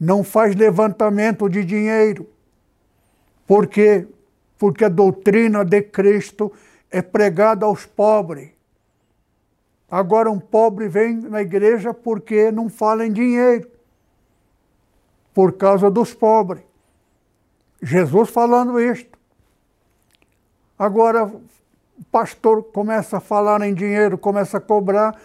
não 0.00 0.24
faz 0.24 0.56
levantamento 0.56 1.48
de 1.48 1.64
dinheiro. 1.64 2.28
Por 3.46 3.68
quê? 3.68 4.08
Porque 4.58 4.84
a 4.84 4.88
doutrina 4.88 5.64
de 5.64 5.82
Cristo 5.82 6.52
é 6.90 7.00
pregada 7.00 7.64
aos 7.64 7.86
pobres. 7.86 8.57
Agora, 9.90 10.30
um 10.30 10.38
pobre 10.38 10.88
vem 10.88 11.16
na 11.16 11.40
igreja 11.40 11.94
porque 11.94 12.50
não 12.52 12.68
fala 12.68 13.06
em 13.06 13.12
dinheiro, 13.12 13.70
por 15.32 15.52
causa 15.52 15.90
dos 15.90 16.12
pobres. 16.12 16.62
Jesus 17.80 18.28
falando 18.28 18.80
isto. 18.80 19.18
Agora, 20.78 21.24
o 21.24 22.04
pastor 22.10 22.62
começa 22.64 23.16
a 23.16 23.20
falar 23.20 23.62
em 23.62 23.72
dinheiro, 23.72 24.18
começa 24.18 24.58
a 24.58 24.60
cobrar, 24.60 25.18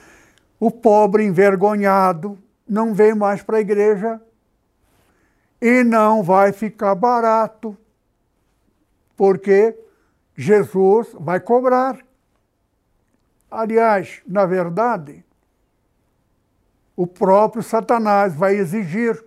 o 0.60 0.72
pobre 0.72 1.24
envergonhado 1.26 2.38
não 2.68 2.94
vem 2.94 3.14
mais 3.14 3.44
para 3.44 3.58
a 3.58 3.62
igreja 3.62 4.22
e 5.62 5.84
não 5.84 6.24
vai 6.24 6.52
ficar 6.52 6.96
barato, 6.96 7.78
porque 9.16 9.78
Jesus 10.36 11.16
vai 11.20 11.40
cobrar. 11.40 12.00
Aliás, 13.56 14.20
na 14.26 14.48
verdade, 14.48 15.24
o 16.96 17.06
próprio 17.06 17.62
Satanás 17.62 18.34
vai 18.34 18.56
exigir, 18.56 19.24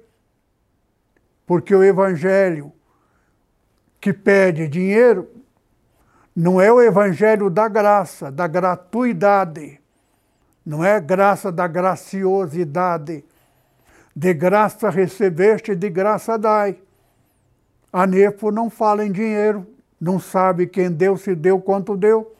porque 1.47 1.73
o 1.73 1.85
evangelho 1.85 2.73
que 4.01 4.13
pede 4.13 4.67
dinheiro 4.67 5.31
não 6.35 6.61
é 6.61 6.73
o 6.73 6.83
evangelho 6.83 7.49
da 7.49 7.69
graça, 7.69 8.29
da 8.29 8.49
gratuidade, 8.49 9.81
não 10.65 10.85
é 10.85 11.01
graça 11.01 11.53
da 11.53 11.69
graciosidade. 11.69 13.25
De 14.15 14.35
graça 14.35 14.91
recebeste, 14.91 15.77
de 15.77 15.89
graça 15.89 16.37
dai. 16.37 16.81
A 17.93 18.05
Nepo 18.09 18.51
não 18.51 18.69
fala 18.69 19.07
em 19.07 19.13
dinheiro, 19.13 19.65
não 20.01 20.19
sabe 20.19 20.67
quem 20.67 20.91
deu, 20.91 21.17
se 21.17 21.33
deu, 21.33 21.61
quanto 21.61 21.97
deu. 21.97 22.36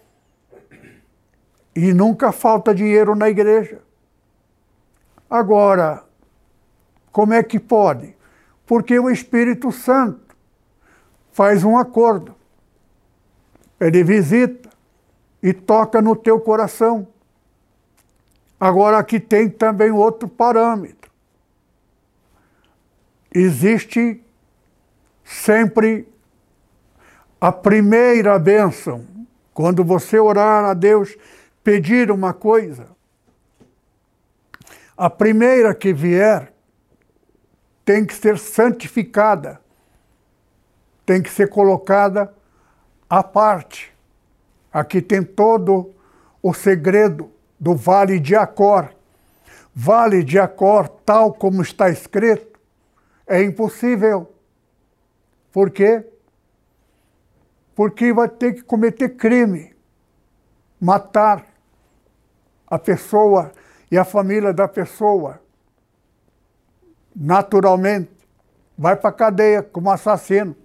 E 1.77 1.93
nunca 1.93 2.33
falta 2.33 2.75
dinheiro 2.75 3.15
na 3.15 3.29
igreja. 3.29 3.83
Agora, 5.29 6.03
como 7.13 7.35
é 7.35 7.43
que 7.43 7.61
pode? 7.61 8.17
Porque 8.65 8.99
o 8.99 9.11
Espírito 9.11 9.71
Santo 9.71 10.35
faz 11.33 11.63
um 11.65 11.77
acordo. 11.77 12.35
Ele 13.79 14.03
visita 14.03 14.71
e 15.43 15.53
toca 15.53 16.01
no 16.01 16.17
teu 16.17 16.41
coração. 16.41 17.07
Agora, 18.59 18.97
aqui 18.97 19.21
tem 19.21 19.51
também 19.51 19.91
outro 19.91 20.27
parâmetro. 20.27 21.11
Existe 23.31 24.25
sempre 25.23 26.09
a 27.39 27.53
primeira 27.53 28.39
bênção. 28.39 29.05
Quando 29.53 29.85
você 29.85 30.19
orar 30.19 30.65
a 30.65 30.73
Deus 30.73 31.17
pedir 31.67 32.13
uma 32.13 32.33
coisa, 32.33 32.87
a 34.97 35.11
primeira 35.11 35.75
que 35.75 35.93
vier 35.93 36.53
tem 37.85 38.07
que 38.07 38.15
ser 38.15 38.39
santificada, 38.39 39.61
tem 41.05 41.21
que 41.21 41.29
ser 41.29 41.49
colocada 41.49 42.33
à 43.11 43.21
parte. 43.21 43.93
Aqui 44.73 45.03
tem 45.03 45.25
todo 45.25 45.93
o 46.41 46.55
segredo 46.55 47.33
do 47.59 47.75
Vale 47.75 48.21
de 48.21 48.37
Acor. 48.37 48.95
Vale 49.75 50.23
de 50.23 50.39
Acor, 50.39 50.89
tal 50.89 51.35
como 51.35 51.63
está 51.63 51.91
escrito, 51.91 52.61
é 53.27 53.43
impossível. 53.43 54.33
Por 55.51 55.73
quê? 55.73 56.07
Porque 57.75 58.13
vai 58.13 58.29
ter 58.29 58.53
que 58.53 58.63
cometer 58.63 59.17
crime, 59.17 59.75
matar, 60.81 61.56
a 62.67 62.79
pessoa 62.79 63.53
e 63.91 63.97
a 63.97 64.05
família 64.05 64.53
da 64.53 64.67
pessoa, 64.67 65.41
naturalmente, 67.15 68.11
vai 68.77 68.97
para 68.97 69.11
a 69.11 69.13
cadeia 69.13 69.63
como 69.63 69.91
assassino. 69.91 70.57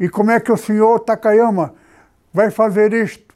E 0.00 0.08
como 0.08 0.30
é 0.30 0.40
que 0.40 0.50
o 0.50 0.56
senhor 0.56 1.00
Takayama 1.00 1.74
vai 2.32 2.50
fazer 2.50 2.92
isto? 2.92 3.32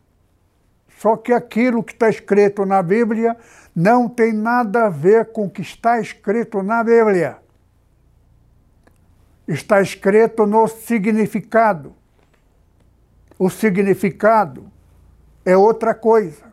Só 0.99 1.17
que 1.17 1.33
aquilo 1.33 1.85
que 1.85 1.93
está 1.93 2.09
escrito 2.09 2.65
na 2.65 2.83
Bíblia 2.83 3.37
não 3.75 4.09
tem 4.09 4.33
nada 4.33 4.87
a 4.87 4.89
ver 4.89 5.27
com 5.27 5.45
o 5.45 5.51
que 5.51 5.61
está 5.61 6.01
escrito 6.01 6.63
na 6.63 6.83
Bíblia. 6.83 7.37
Está 9.47 9.81
escrito 9.81 10.47
no 10.47 10.67
significado. 10.67 11.95
O 13.39 13.51
significado 13.51 14.73
é 15.47 15.57
outra 15.57 15.95
coisa. 15.95 16.45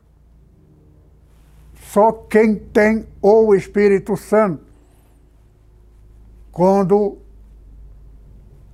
Só 1.91 2.12
quem 2.12 2.56
tem 2.56 3.08
o 3.20 3.54
Espírito 3.56 4.16
Santo, 4.16 4.64
quando 6.52 7.18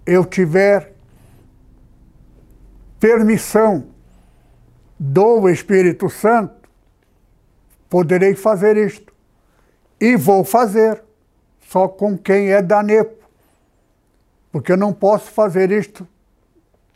eu 0.05 0.25
tiver 0.25 0.93
permissão 2.99 3.87
do 4.99 5.49
Espírito 5.49 6.09
Santo, 6.09 6.69
poderei 7.89 8.35
fazer 8.35 8.75
isto. 8.75 9.13
E 10.01 10.17
vou 10.17 10.43
fazer, 10.43 11.01
só 11.61 11.87
com 11.87 12.17
quem 12.17 12.51
é 12.51 12.61
da 12.61 12.83
NEPO. 12.83 13.23
Porque 14.51 14.73
eu 14.73 14.77
não 14.77 14.91
posso 14.91 15.31
fazer 15.31 15.71
isto 15.71 16.05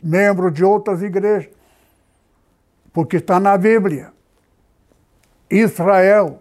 membro 0.02 0.50
de 0.50 0.62
outras 0.62 1.02
igrejas 1.02 1.50
porque 2.94 3.18
está 3.18 3.38
na 3.38 3.58
Bíblia. 3.58 4.10
Israel 5.50 6.40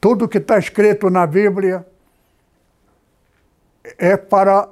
Tudo 0.00 0.28
que 0.28 0.38
está 0.38 0.58
escrito 0.58 1.10
na 1.10 1.26
Bíblia 1.26 1.86
é 3.98 4.16
para 4.16 4.68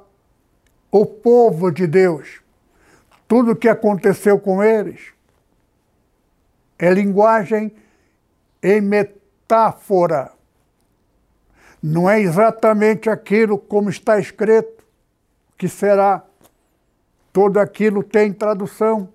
o 0.89 1.05
povo 1.05 1.69
de 1.69 1.85
Deus. 1.85 2.41
Tudo 3.27 3.55
que 3.55 3.67
aconteceu 3.67 4.39
com 4.39 4.63
eles 4.63 5.11
é 6.79 6.89
linguagem 6.93 7.75
em 8.63 8.79
metáfora. 8.79 10.31
Não 11.83 12.09
é 12.09 12.21
exatamente 12.21 13.09
aquilo 13.09 13.57
como 13.57 13.89
está 13.89 14.17
escrito 14.17 14.83
que 15.57 15.67
será. 15.67 16.23
Tudo 17.33 17.59
aquilo 17.59 18.01
tem 18.01 18.31
tradução. 18.31 19.09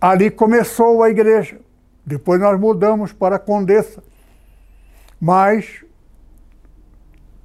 Ali 0.00 0.30
começou 0.30 1.02
a 1.02 1.10
igreja. 1.10 1.60
Depois 2.06 2.40
nós 2.40 2.58
mudamos 2.58 3.12
para 3.12 3.36
a 3.36 3.38
Condessa. 3.40 4.02
Mas 5.20 5.84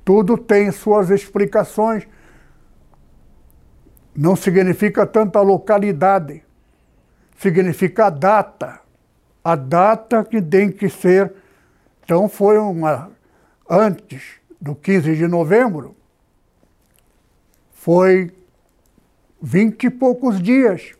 tudo 0.06 0.38
tem 0.38 0.72
suas 0.72 1.10
explicações. 1.10 2.08
Não 4.16 4.36
significa 4.36 5.06
tanta 5.08 5.42
localidade 5.42 6.44
significa 7.42 8.06
a 8.06 8.10
data. 8.10 8.80
A 9.44 9.56
data 9.56 10.24
que 10.24 10.40
tem 10.40 10.72
que 10.72 10.88
ser. 10.88 11.34
Então 12.04 12.30
foi 12.30 12.58
uma. 12.60 13.12
Antes 13.68 14.40
do 14.60 14.76
15 14.76 15.16
de 15.16 15.28
novembro, 15.28 15.96
foi 17.72 18.32
vinte 19.42 19.86
e 19.86 19.90
poucos 19.90 20.40
dias 20.40 20.94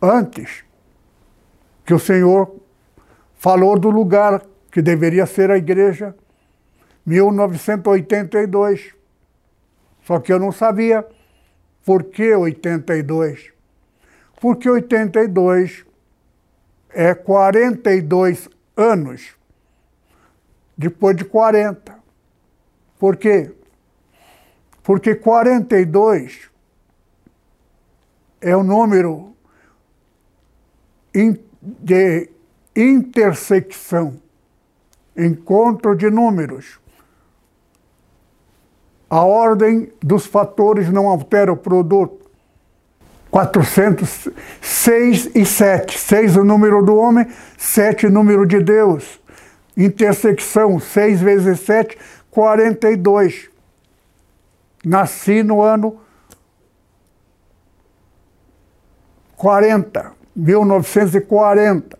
antes 0.00 0.64
que 1.88 1.94
o 1.94 1.98
Senhor 1.98 2.54
falou 3.38 3.78
do 3.78 3.88
lugar 3.88 4.44
que 4.70 4.82
deveria 4.82 5.24
ser 5.24 5.50
a 5.50 5.56
igreja, 5.56 6.14
1982. 7.06 8.94
Só 10.04 10.20
que 10.20 10.30
eu 10.30 10.38
não 10.38 10.52
sabia 10.52 11.02
por 11.82 12.04
que 12.04 12.34
82 12.34 13.56
porque 14.38 14.68
82 14.68 15.86
é 16.90 17.14
42 17.14 18.50
anos 18.76 19.34
depois 20.76 21.16
de 21.16 21.24
40. 21.24 21.98
Por 22.98 23.16
quê? 23.16 23.50
Porque 24.82 25.14
42 25.14 26.50
é 28.42 28.54
o 28.54 28.62
número 28.62 29.34
de 31.60 32.28
intersecção, 32.74 34.20
encontro 35.16 35.96
de 35.96 36.10
números. 36.10 36.78
A 39.10 39.22
ordem 39.24 39.90
dos 40.02 40.26
fatores 40.26 40.90
não 40.90 41.08
altera 41.08 41.52
o 41.52 41.56
produto. 41.56 42.28
400, 43.30 44.28
6 44.60 45.30
e 45.34 45.44
7. 45.44 45.98
6 45.98 46.36
o 46.36 46.44
número 46.44 46.82
do 46.82 46.96
homem, 46.96 47.26
7 47.56 48.06
o 48.06 48.10
número 48.10 48.46
de 48.46 48.60
Deus. 48.60 49.20
Intersecção, 49.76 50.78
6 50.78 51.20
vezes 51.20 51.60
7, 51.60 51.98
42. 52.30 53.50
Nasci 54.84 55.42
no 55.42 55.62
ano 55.62 56.00
40, 59.38 60.12
1940. 60.38 61.98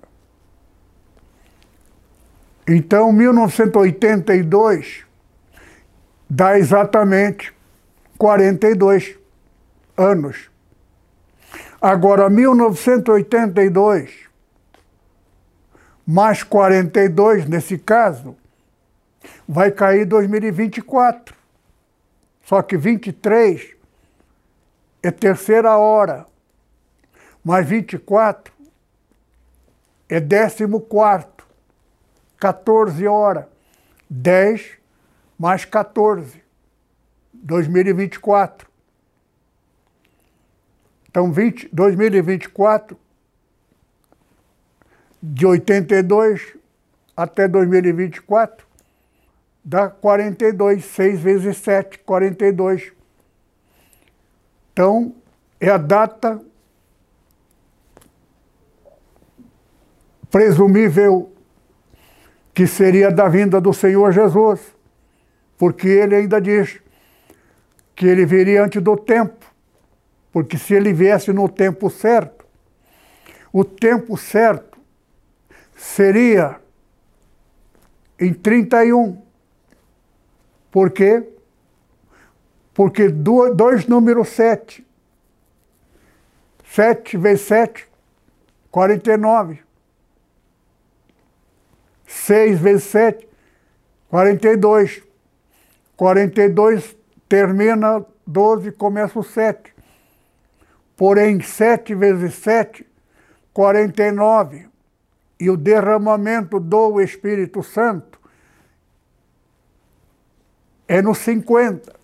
Então, 2.68 3.10
1982 3.10 5.04
dá 6.30 6.56
exatamente 6.56 7.52
42 8.16 9.18
anos. 9.96 10.48
Agora, 11.80 12.30
1982, 12.30 14.28
mais 16.06 16.44
42 16.44 17.44
nesse 17.48 17.76
caso, 17.76 18.36
vai 19.48 19.72
cair 19.72 20.04
2024. 20.04 21.34
Só 22.44 22.62
que 22.62 22.76
23 22.76 23.74
é 25.02 25.10
terceira 25.10 25.76
hora, 25.76 26.24
mais 27.48 27.66
24 27.66 28.52
é 30.06 30.20
décimo 30.20 30.82
quarto, 30.82 31.46
14 32.38 33.06
horas, 33.06 33.46
10 34.10 34.72
mais 35.38 35.64
14, 35.64 36.42
2024. 37.32 38.68
Então, 41.08 41.32
20, 41.32 41.70
2024, 41.72 42.98
de 45.22 45.46
82 45.46 46.54
até 47.16 47.48
2024, 47.48 48.66
dá 49.64 49.88
42, 49.88 50.84
6 50.84 51.18
vezes 51.18 51.56
7, 51.56 51.98
42. 52.00 52.92
Então, 54.70 55.14
é 55.58 55.70
a 55.70 55.78
data 55.78 56.44
presumível 60.30 61.32
que 62.54 62.66
seria 62.66 63.10
da 63.10 63.28
vinda 63.28 63.60
do 63.60 63.72
Senhor 63.72 64.12
Jesus, 64.12 64.60
porque 65.56 65.88
ele 65.88 66.14
ainda 66.14 66.40
diz 66.40 66.80
que 67.94 68.06
ele 68.06 68.26
viria 68.26 68.64
antes 68.64 68.82
do 68.82 68.96
tempo. 68.96 69.46
Porque 70.32 70.58
se 70.58 70.74
ele 70.74 70.92
viesse 70.92 71.32
no 71.32 71.48
tempo 71.48 71.88
certo, 71.90 72.44
o 73.52 73.64
tempo 73.64 74.16
certo 74.16 74.78
seria 75.74 76.60
em 78.18 78.32
31. 78.32 79.20
Por 80.70 80.90
quê? 80.90 81.26
Porque 82.74 83.08
dois 83.08 83.86
números 83.86 84.28
7. 84.28 84.86
7 86.64 87.16
vezes 87.16 87.46
7, 87.46 87.88
49. 88.70 89.67
6 92.08 92.58
vezes 92.58 92.84
7, 92.84 93.28
42. 94.08 95.02
42 95.94 96.96
termina 97.28 98.04
12, 98.26 98.72
começa 98.72 99.18
o 99.18 99.22
7. 99.22 99.74
Porém, 100.96 101.40
7 101.40 101.94
vezes 101.94 102.34
7, 102.36 102.86
49. 103.52 104.66
E 105.38 105.50
o 105.50 105.56
derramamento 105.56 106.58
do 106.58 107.00
Espírito 107.00 107.62
Santo 107.62 108.18
é 110.88 111.02
no 111.02 111.14
50, 111.14 111.94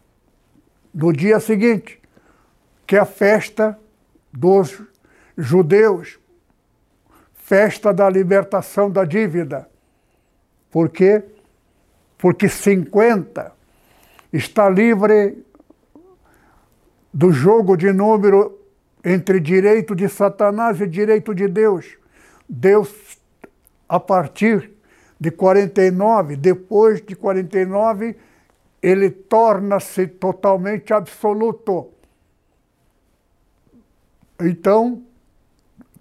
no 0.93 1.13
dia 1.13 1.41
seguinte, 1.41 2.01
que 2.87 2.95
é 2.95 3.01
a 3.01 3.07
festa 3.07 3.79
dos 4.31 4.83
judeus, 5.37 6.19
festa 7.33 7.93
da 7.93 8.09
libertação 8.09 8.91
da 8.91 9.05
dívida. 9.05 9.74
Por 10.75 10.89
quê? 10.89 11.23
Porque 12.19 12.49
50 12.49 13.53
está 14.33 14.69
livre 14.69 15.39
do 17.13 17.31
jogo 17.31 17.77
de 17.77 17.93
número 17.93 18.59
entre 19.05 19.39
direito 19.39 19.95
de 19.95 20.09
Satanás 20.09 20.81
e 20.81 20.89
direito 20.89 21.33
de 21.33 21.47
Deus. 21.47 21.97
Deus, 22.49 22.93
a 23.89 24.01
partir 24.01 24.73
de 25.21 25.31
49, 25.31 26.35
depois 26.35 27.01
de 27.01 27.15
49, 27.15 28.17
ele 28.83 29.11
torna-se 29.11 30.09
totalmente 30.09 30.93
absoluto. 30.93 31.93
Então, 34.41 35.05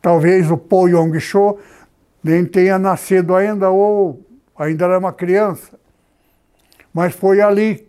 Talvez 0.00 0.50
o 0.50 0.56
Po 0.56 0.86
Yong 0.86 1.18
Cho 1.18 1.58
nem 2.22 2.44
tenha 2.44 2.78
nascido 2.78 3.34
ainda 3.34 3.70
ou 3.70 4.24
ainda 4.56 4.84
era 4.84 4.98
uma 4.98 5.12
criança. 5.12 5.78
Mas 6.92 7.14
foi 7.14 7.40
ali 7.40 7.88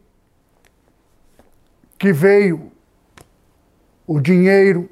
que 2.06 2.14
veio 2.14 2.72
o 4.06 4.20
dinheiro 4.20 4.88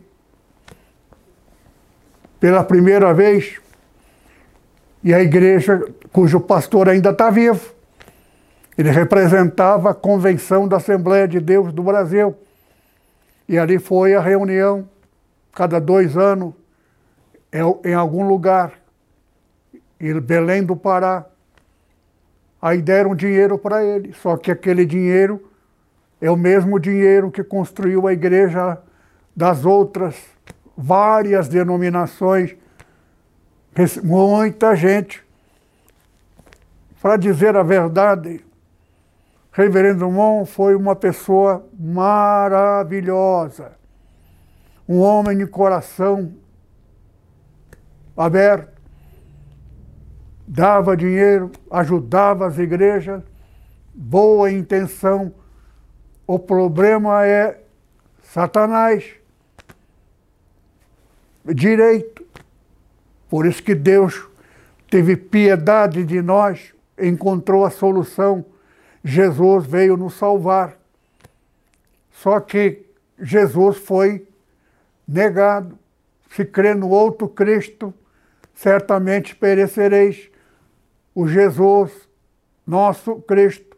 pela 2.39 2.64
primeira 2.64 3.14
vez 3.14 3.61
e 5.03 5.14
a 5.14 5.22
igreja, 5.22 5.86
cujo 6.11 6.39
pastor 6.39 6.89
ainda 6.89 7.11
está 7.11 7.30
vivo, 7.30 7.72
ele 8.76 8.89
representava 8.89 9.91
a 9.91 9.93
convenção 9.93 10.68
da 10.68 10.78
Assembleia 10.78 11.28
de 11.28 11.39
Deus 11.39 11.72
do 11.72 11.84
Brasil. 11.84 12.36
E 13.47 13.59
ali 13.59 13.78
foi 13.78 14.16
a 14.16 14.20
reunião, 14.20 14.89
cada 15.53 15.80
dois 15.80 16.18
anos, 16.18 16.51
é 17.51 17.59
em 17.88 17.93
algum 17.93 18.28
lugar, 18.28 18.74
em 19.99 20.20
Belém 20.20 20.64
do 20.64 20.76
Pará. 20.76 21.28
Aí 22.59 22.82
deram 22.82 23.14
dinheiro 23.14 23.55
para 23.59 23.84
ele, 23.84 24.14
só 24.14 24.36
que 24.36 24.49
aquele 24.49 24.84
dinheiro 24.84 25.53
é 26.24 26.32
o 26.32 26.38
mesmo 26.38 26.80
dinheiro 26.80 27.30
que 27.30 27.43
construiu 27.43 28.07
a 28.07 28.13
igreja 28.13 28.78
das 29.36 29.65
outras 29.65 30.15
várias 30.78 31.49
denominações, 31.49 32.55
muita 34.01 34.74
gente. 34.74 35.21
Para 37.01 37.17
dizer 37.17 37.57
a 37.57 37.61
verdade, 37.61 38.41
Reverendo 39.51 40.09
Mon 40.09 40.45
foi 40.45 40.76
uma 40.76 40.95
pessoa 40.95 41.67
maravilhosa, 41.78 43.74
um 44.88 45.01
homem 45.01 45.38
de 45.38 45.45
coração 45.45 46.32
aberto, 48.15 48.82
dava 50.47 50.95
dinheiro, 50.95 51.51
ajudava 51.69 52.47
as 52.47 52.57
igrejas, 52.57 53.21
boa 53.93 54.49
intenção. 54.49 55.43
O 56.26 56.39
problema 56.39 57.26
é 57.26 57.61
Satanás. 58.21 59.13
Direito. 61.45 62.26
Por 63.30 63.45
isso 63.45 63.61
que 63.61 63.76
Deus 63.76 64.28
teve 64.89 65.17
piedade 65.17 66.05
de 66.05 66.21
nós, 66.21 66.74
encontrou 66.97 67.65
a 67.65 67.71
solução. 67.71 68.45
Jesus 69.03 69.65
veio 69.65 69.97
nos 69.97 70.13
salvar. 70.13 70.78
Só 72.11 72.39
que 72.39 72.86
Jesus 73.19 73.78
foi 73.78 74.28
negado. 75.07 75.78
Se 76.30 76.45
crê 76.45 76.74
no 76.74 76.89
outro 76.89 77.28
Cristo, 77.28 77.93
certamente 78.53 79.36
perecereis. 79.36 80.30
O 81.13 81.28
Jesus, 81.28 81.91
nosso 82.65 83.15
Cristo, 83.21 83.72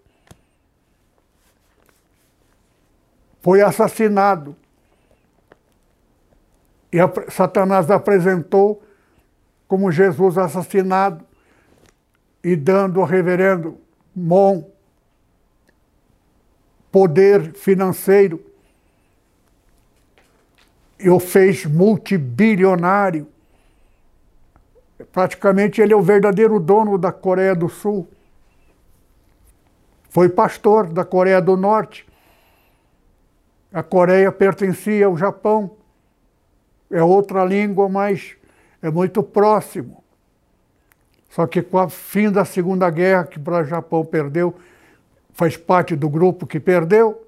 foi 3.45 3.61
assassinado. 3.61 4.55
E 6.91 6.99
a, 6.99 7.07
Satanás 7.29 7.91
apresentou 7.91 8.81
como 9.67 9.91
Jesus 9.91 10.35
assassinado 10.35 11.23
e 12.43 12.55
dando 12.55 12.99
ao 12.99 13.05
reverendo 13.05 13.77
Mon 14.15 14.63
poder 16.91 17.53
financeiro 17.53 18.43
e 20.97 21.07
o 21.07 21.19
fez 21.19 21.67
multibilionário 21.67 23.27
Praticamente 25.11 25.81
ele 25.81 25.93
é 25.93 25.95
o 25.95 26.01
verdadeiro 26.01 26.59
dono 26.59 26.97
da 26.97 27.11
Coreia 27.11 27.53
do 27.53 27.69
Sul. 27.69 28.07
Foi 30.09 30.29
pastor 30.29 30.87
da 30.87 31.05
Coreia 31.05 31.41
do 31.41 31.55
Norte. 31.55 32.07
A 33.75 33.83
Coreia 33.83 34.31
pertencia 34.31 35.05
ao 35.05 35.17
Japão. 35.17 35.75
É 36.89 37.03
outra 37.03 37.43
língua, 37.43 37.89
mas 37.89 38.37
é 38.81 38.89
muito 38.89 39.21
próximo. 39.21 40.01
Só 41.29 41.45
que 41.45 41.61
com 41.61 41.83
o 41.83 41.89
fim 41.89 42.31
da 42.31 42.45
Segunda 42.45 42.89
Guerra, 42.89 43.25
que 43.25 43.37
o 43.37 43.63
Japão 43.65 44.05
perdeu, 44.05 44.55
faz 45.33 45.57
parte 45.57 45.93
do 45.93 46.07
grupo 46.07 46.47
que 46.47 46.57
perdeu. 46.57 47.27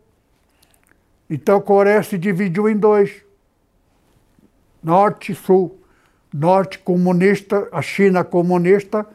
Então 1.29 1.57
a 1.57 1.61
Coreia 1.61 2.01
se 2.01 2.17
dividiu 2.17 2.69
em 2.69 2.77
dois: 2.77 3.25
norte 4.81 5.33
e 5.33 5.35
sul. 5.35 5.77
Norte 6.33 6.79
comunista, 6.79 7.67
a 7.73 7.81
China 7.81 8.23
comunista 8.23 9.05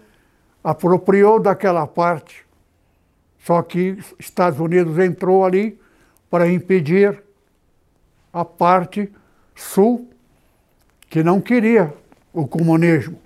apropriou 0.63 1.41
daquela 1.41 1.87
parte. 1.87 2.45
Só 3.39 3.63
que 3.63 3.97
Estados 4.19 4.61
Unidos 4.61 4.99
entrou 4.99 5.47
ali 5.47 5.81
para 6.33 6.51
impedir 6.51 7.23
a 8.33 8.43
parte 8.43 9.13
sul 9.55 10.09
que 11.11 11.23
não 11.23 11.43
queria 11.43 11.93
o 12.33 12.47
comunismo. 12.47 13.21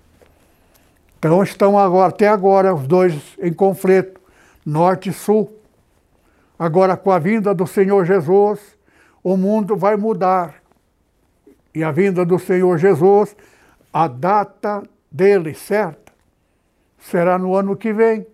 Então 1.17 1.41
estão 1.41 1.79
agora, 1.79 2.09
até 2.09 2.27
agora, 2.27 2.75
os 2.75 2.85
dois 2.85 3.15
em 3.41 3.53
conflito, 3.53 4.21
norte 4.65 5.11
e 5.11 5.13
sul. 5.13 5.57
Agora, 6.59 6.97
com 6.97 7.13
a 7.13 7.21
vinda 7.21 7.55
do 7.55 7.65
Senhor 7.65 8.05
Jesus, 8.05 8.59
o 9.23 9.37
mundo 9.37 9.77
vai 9.77 9.97
mudar. 9.97 10.61
E 11.73 11.85
a 11.85 11.93
vinda 11.93 12.25
do 12.25 12.41
Senhor 12.41 12.77
Jesus, 12.77 13.37
a 13.93 14.09
data 14.09 14.83
dele 15.13 15.55
certa, 15.55 16.13
será 16.99 17.39
no 17.39 17.55
ano 17.55 17.77
que 17.77 17.93
vem. 17.93 18.27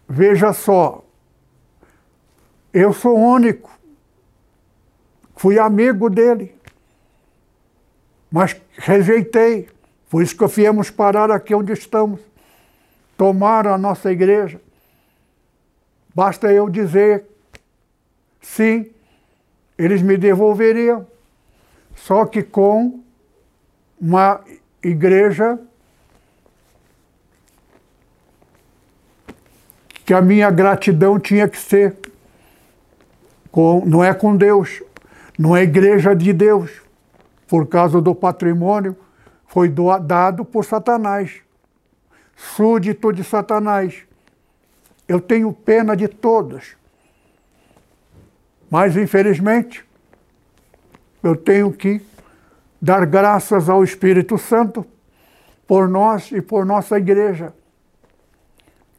Veja 0.08 0.54
só, 0.54 1.04
eu 2.74 2.94
sou 2.94 3.18
único, 3.18 3.70
fui 5.44 5.60
amigo 5.60 6.10
dele, 6.10 6.56
mas 8.32 8.56
rejeitei. 8.78 9.68
Por 10.10 10.24
isso 10.24 10.38
que 10.38 10.48
viemos 10.48 10.90
parar 10.90 11.30
aqui 11.30 11.54
onde 11.54 11.74
estamos 11.74 12.22
tomaram 13.18 13.74
a 13.74 13.78
nossa 13.78 14.10
igreja. 14.10 14.62
Basta 16.16 16.50
eu 16.50 16.70
dizer 16.70 17.26
sim, 18.40 18.90
eles 19.78 20.02
me 20.02 20.16
devolveriam. 20.16 21.06
Só 21.94 22.26
que 22.26 22.42
com 22.42 23.04
uma 24.00 24.40
igreja 24.82 25.60
que 30.06 30.14
a 30.14 30.22
minha 30.22 30.50
gratidão 30.50 31.20
tinha 31.20 31.50
que 31.50 31.58
ser 31.58 31.98
com, 33.52 33.84
não 33.86 34.02
é 34.02 34.14
com 34.14 34.38
Deus, 34.38 34.82
não 35.38 35.56
é 35.56 35.64
igreja 35.64 36.16
de 36.16 36.32
Deus, 36.34 36.72
por 37.48 37.68
causa 37.68 38.02
do 38.02 38.14
patrimônio, 38.14 38.96
foi 39.48 39.72
dado 40.02 40.44
por 40.44 40.66
Satanás 40.66 41.44
súdito 42.36 43.12
de 43.12 43.24
Satanás. 43.24 44.04
Eu 45.08 45.20
tenho 45.20 45.52
pena 45.54 45.96
de 45.96 46.08
todos. 46.08 46.76
Mas, 48.70 48.98
infelizmente, 48.98 49.86
eu 51.22 51.36
tenho 51.36 51.72
que 51.72 52.02
dar 52.82 53.06
graças 53.06 53.70
ao 53.70 53.84
Espírito 53.84 54.38
Santo 54.38 54.86
por 55.68 55.88
nós 55.88 56.32
e 56.32 56.42
por 56.42 56.66
nossa 56.66 56.98
igreja. 56.98 57.54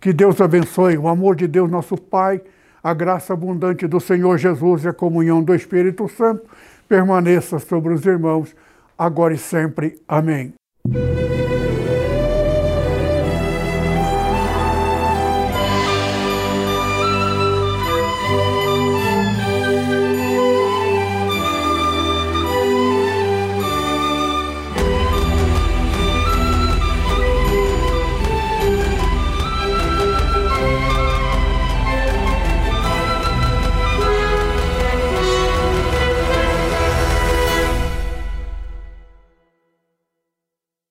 Que 0.01 0.13
Deus 0.13 0.41
abençoe, 0.41 0.97
o 0.97 1.09
amor 1.09 1.35
de 1.35 1.47
Deus, 1.47 1.71
nosso 1.71 1.97
Pai, 1.97 2.41
a 2.85 2.93
graça 2.93 3.33
abundante 3.33 3.87
do 3.87 3.99
Senhor 3.99 4.37
Jesus 4.37 4.85
e 4.85 4.89
a 4.89 4.93
comunhão 4.93 5.43
do 5.43 5.55
Espírito 5.55 6.07
Santo 6.07 6.45
permaneça 6.87 7.59
sobre 7.59 7.95
os 7.95 8.05
irmãos, 8.05 8.55
agora 8.99 9.33
e 9.33 9.39
sempre. 9.39 9.99
Amém. 10.07 10.53